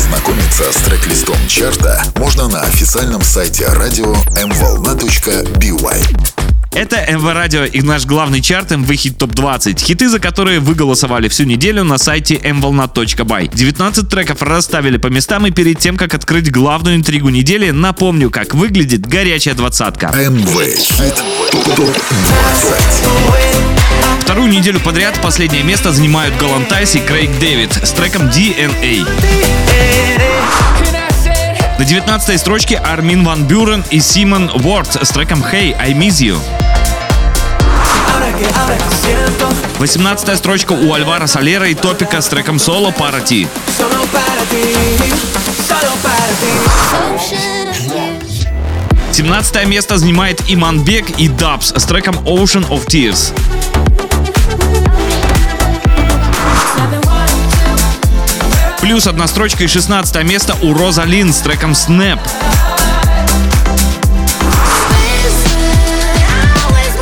Ознакомиться 0.00 0.72
с 0.72 0.76
трек-листом 0.76 1.36
чарта 1.46 2.02
можно 2.16 2.48
на 2.48 2.62
официальном 2.62 3.20
сайте 3.20 3.66
радио 3.66 4.14
mvolna.by. 4.34 5.94
Это 6.72 7.04
МВ 7.06 7.30
Радио 7.34 7.64
и 7.64 7.82
наш 7.82 8.06
главный 8.06 8.40
чарт 8.40 8.70
МВ 8.70 8.90
Хит 8.94 9.18
Топ 9.18 9.34
20. 9.34 9.78
Хиты, 9.78 10.08
за 10.08 10.18
которые 10.18 10.60
вы 10.60 10.74
голосовали 10.74 11.28
всю 11.28 11.44
неделю 11.44 11.84
на 11.84 11.98
сайте 11.98 12.36
mvolna.by. 12.36 13.54
19 13.54 14.08
треков 14.08 14.40
расставили 14.40 14.96
по 14.96 15.08
местам 15.08 15.46
и 15.46 15.50
перед 15.50 15.78
тем, 15.78 15.98
как 15.98 16.14
открыть 16.14 16.50
главную 16.50 16.96
интригу 16.96 17.28
недели, 17.28 17.70
напомню, 17.70 18.30
как 18.30 18.54
выглядит 18.54 19.06
горячая 19.06 19.52
двадцатка. 19.52 20.06
МВ 20.14 20.78
Хит 20.78 21.22
Топ 21.76 21.76
20. 21.76 21.94
Вторую 24.30 24.48
неделю 24.48 24.78
подряд 24.78 25.20
последнее 25.20 25.64
место 25.64 25.90
занимают 25.90 26.36
Галантайс 26.36 26.94
и 26.94 27.00
Крейг 27.00 27.36
Дэвид 27.40 27.72
с 27.82 27.90
треком 27.90 28.28
DNA. 28.28 29.04
На 31.76 31.84
19 31.84 32.38
строчке 32.40 32.76
Армин 32.76 33.24
Ван 33.24 33.42
Бюрен 33.42 33.84
и 33.90 33.98
Симон 33.98 34.48
Уорд 34.50 35.02
с 35.02 35.08
треком 35.08 35.42
Hey, 35.42 35.74
I 35.76 35.94
Miss 35.94 36.20
You. 36.20 36.38
18 39.78 40.38
строчка 40.38 40.74
у 40.74 40.94
Альвара 40.94 41.26
Солера 41.26 41.66
и 41.66 41.74
Топика 41.74 42.20
с 42.20 42.28
треком 42.28 42.58
Para 42.58 43.24
Ti. 43.24 43.48
17 49.12 49.66
место 49.66 49.98
занимает 49.98 50.40
Иманбек 50.46 51.18
и 51.18 51.26
Дабс 51.26 51.72
с 51.76 51.84
треком 51.84 52.14
Ocean 52.20 52.64
of 52.68 52.86
Tears. 52.86 53.34
Плюс 58.80 59.06
одна 59.06 59.26
строчка 59.26 59.64
и 59.64 59.66
16 59.66 60.24
место 60.24 60.56
у 60.62 60.72
Розалин 60.72 61.32
с 61.32 61.38
треком 61.40 61.72
Snap. 61.72 62.18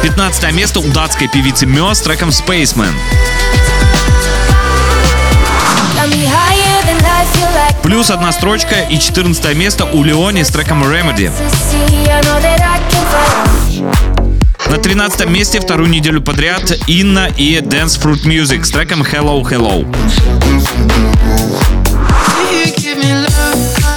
15 0.03 0.53
место 0.53 0.81
у 0.81 0.89
датской 0.89 1.29
певицы 1.29 1.67
Мё 1.67 1.95
с 1.95 2.01
треком 2.01 2.31
Spaceman. 2.31 2.93
Плюс 7.83 8.11
одна 8.11 8.33
строчка 8.33 8.81
и 8.81 8.99
14 8.99 9.57
место 9.57 9.85
у 9.85 10.03
Леони 10.03 10.43
с 10.43 10.49
треком 10.49 10.83
Remedy. 10.83 11.31
На 14.79 14.85
13 14.85 15.29
месте 15.29 15.61
вторую 15.61 15.91
неделю 15.91 16.21
подряд 16.21 16.73
Инна 16.87 17.29
и 17.37 17.57
Dance 17.57 18.01
Fruit 18.01 18.25
Music 18.25 18.63
с 18.63 18.71
треком 18.71 19.03
Hello 19.03 19.43
Hello. 19.43 19.85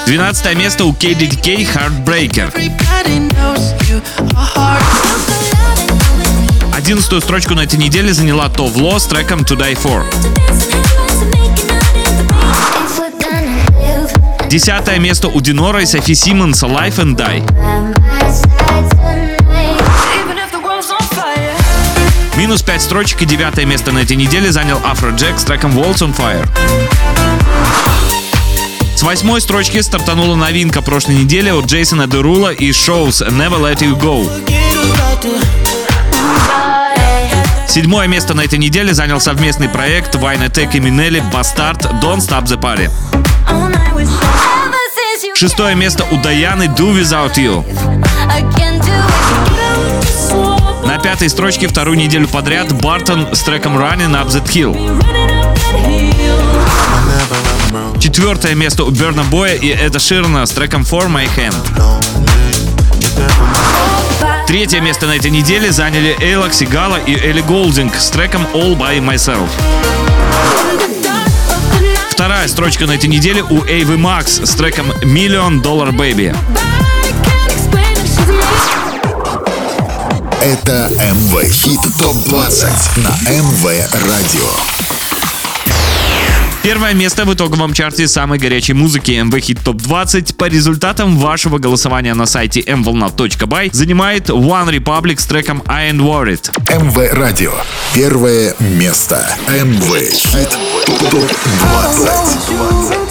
12 0.07 0.55
место 0.57 0.85
у 0.85 0.93
KDDK 0.93 1.67
Heartbreaker. 1.71 2.51
11 6.73 7.23
строчку 7.23 7.53
на 7.53 7.61
этой 7.61 7.77
неделе 7.77 8.11
заняла 8.11 8.49
Товло 8.49 8.97
с 8.97 9.05
треком 9.05 9.41
To 9.41 9.55
Die 9.55 9.77
For. 9.79 10.03
Десятое 14.49 14.97
место 14.97 15.27
у 15.27 15.39
Динора 15.41 15.83
и 15.83 15.85
Софи 15.85 16.15
Симмонса 16.15 16.65
Life 16.65 16.95
and 16.95 17.15
Die. 17.15 18.20
Минус 22.41 22.63
5 22.63 22.81
строчек 22.81 23.21
и 23.21 23.25
девятое 23.25 23.67
место 23.67 23.91
на 23.91 23.99
этой 23.99 24.17
неделе 24.17 24.51
занял 24.51 24.79
Afrojack 24.79 25.37
с 25.37 25.43
треком 25.43 25.77
Walls 25.77 25.99
on 25.99 26.11
Fire. 26.17 26.49
С 28.95 29.03
восьмой 29.03 29.41
строчки 29.41 29.79
стартанула 29.79 30.33
новинка 30.33 30.81
прошлой 30.81 31.17
недели 31.17 31.51
от 31.51 31.65
Джейсона 31.65 32.07
Дерула 32.07 32.51
и 32.51 32.71
Shows 32.71 33.29
Never 33.29 33.61
Let 33.61 33.81
You 33.81 33.95
Go. 33.95 34.27
Седьмое 37.67 38.07
место 38.07 38.33
на 38.33 38.41
этой 38.41 38.57
неделе 38.57 38.95
занял 38.95 39.19
совместный 39.19 39.69
проект 39.69 40.15
Вайнетек 40.15 40.73
и 40.73 40.79
Минелли 40.79 41.23
Бастард 41.31 41.85
Don't 42.01 42.21
Stop 42.21 42.45
the 42.45 42.59
Party. 42.59 42.89
Шестое 45.35 45.75
место 45.75 46.05
у 46.09 46.17
Даяны 46.17 46.63
Do 46.63 46.99
Without 46.99 47.35
You. 47.35 47.63
Пятой 51.03 51.29
строчке 51.29 51.67
вторую 51.67 51.97
неделю 51.97 52.27
подряд 52.27 52.71
Бартон 52.79 53.33
с 53.33 53.41
треком 53.41 53.75
Running 53.75 54.11
Up 54.11 54.27
That 54.27 54.45
Hill. 54.45 54.77
Четвертое 57.99 58.53
место 58.53 58.83
у 58.83 58.91
Берна 58.91 59.23
Боя 59.23 59.55
и 59.55 59.69
Эда 59.69 59.99
Ширна 59.99 60.45
с 60.45 60.51
треком 60.51 60.83
For 60.83 61.07
My 61.07 61.27
Hand. 61.35 61.55
Третье 64.45 64.79
место 64.81 65.07
на 65.07 65.15
этой 65.15 65.31
неделе 65.31 65.71
заняли 65.71 66.15
Эйла 66.19 66.51
Сигала 66.51 66.97
и 66.97 67.15
Элли 67.15 67.41
Голдинг 67.41 67.95
с 67.95 68.09
треком 68.11 68.45
All 68.53 68.77
By 68.77 68.99
Myself. 68.99 69.49
Вторая 72.11 72.47
строчка 72.47 72.85
на 72.85 72.91
этой 72.91 73.09
неделе 73.09 73.41
у 73.41 73.65
Эйвы 73.65 73.97
Макс 73.97 74.39
с 74.43 74.55
треком 74.55 74.91
Million 75.01 75.63
Dollar 75.63 75.91
Baby. 75.91 76.35
Это 80.41 80.89
МВ 80.97 81.43
Хит 81.51 81.79
Топ 81.99 82.15
20 82.25 82.67
на 82.97 83.09
МВ 83.29 83.63
Радио. 84.07 84.49
Первое 86.63 86.95
место 86.95 87.25
в 87.25 87.33
итоговом 87.35 87.73
чарте 87.75 88.07
самой 88.07 88.39
горячей 88.39 88.73
музыки 88.73 89.11
MV 89.11 89.39
Hit 89.39 89.63
Top 89.63 89.75
20 89.75 90.35
по 90.37 90.45
результатам 90.45 91.19
вашего 91.19 91.59
голосования 91.59 92.15
на 92.15 92.25
сайте 92.25 92.61
mvolna.by 92.61 93.69
занимает 93.71 94.31
One 94.31 94.75
Republic 94.75 95.19
с 95.19 95.25
треком 95.27 95.61
I 95.67 95.91
Ain't 95.91 95.99
Worried. 95.99 96.49
МВ 96.75 97.13
Радио. 97.13 97.53
Первое 97.93 98.55
место. 98.59 99.23
МВ 99.47 100.11
Хит 100.11 100.49
Топ 100.87 101.31
20. 101.91 103.10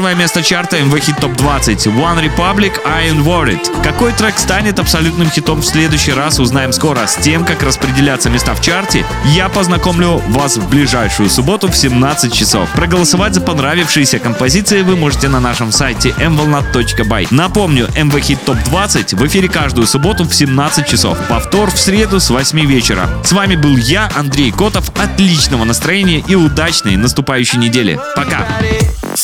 Первое 0.00 0.14
место 0.14 0.42
чарта 0.42 0.78
MV 0.78 0.98
Hit 0.98 1.20
Top 1.20 1.36
20 1.36 1.88
One 1.88 2.24
Republic 2.24 2.72
I 2.86 3.10
Ain't 3.10 3.22
Worried. 3.22 3.82
Какой 3.82 4.12
трек 4.12 4.38
станет 4.38 4.78
абсолютным 4.78 5.28
хитом 5.28 5.60
в 5.60 5.66
следующий 5.66 6.12
раз, 6.12 6.38
узнаем 6.38 6.72
скоро. 6.72 7.06
С 7.06 7.16
тем, 7.16 7.44
как 7.44 7.62
распределяться 7.62 8.30
места 8.30 8.54
в 8.54 8.62
чарте, 8.62 9.04
я 9.26 9.50
познакомлю 9.50 10.22
вас 10.28 10.56
в 10.56 10.70
ближайшую 10.70 11.28
субботу 11.28 11.68
в 11.70 11.76
17 11.76 12.32
часов. 12.32 12.70
Проголосовать 12.70 13.34
за 13.34 13.42
понравившиеся 13.42 14.18
композиции 14.20 14.80
вы 14.80 14.96
можете 14.96 15.28
на 15.28 15.38
нашем 15.38 15.70
сайте 15.70 16.14
mvolnat.by. 16.16 17.26
Напомню, 17.30 17.86
MV 17.88 18.20
Hit 18.22 18.38
Top 18.46 18.64
20 18.64 19.12
в 19.12 19.26
эфире 19.26 19.50
каждую 19.50 19.86
субботу 19.86 20.24
в 20.24 20.34
17 20.34 20.86
часов. 20.88 21.18
Повтор 21.28 21.70
в 21.70 21.78
среду 21.78 22.20
с 22.20 22.30
8 22.30 22.58
вечера. 22.64 23.06
С 23.22 23.32
вами 23.32 23.54
был 23.54 23.76
я, 23.76 24.10
Андрей 24.16 24.50
Котов. 24.50 24.90
Отличного 24.98 25.64
настроения 25.64 26.24
и 26.26 26.34
удачной 26.34 26.96
наступающей 26.96 27.58
недели. 27.58 28.00
Пока! 28.16 28.46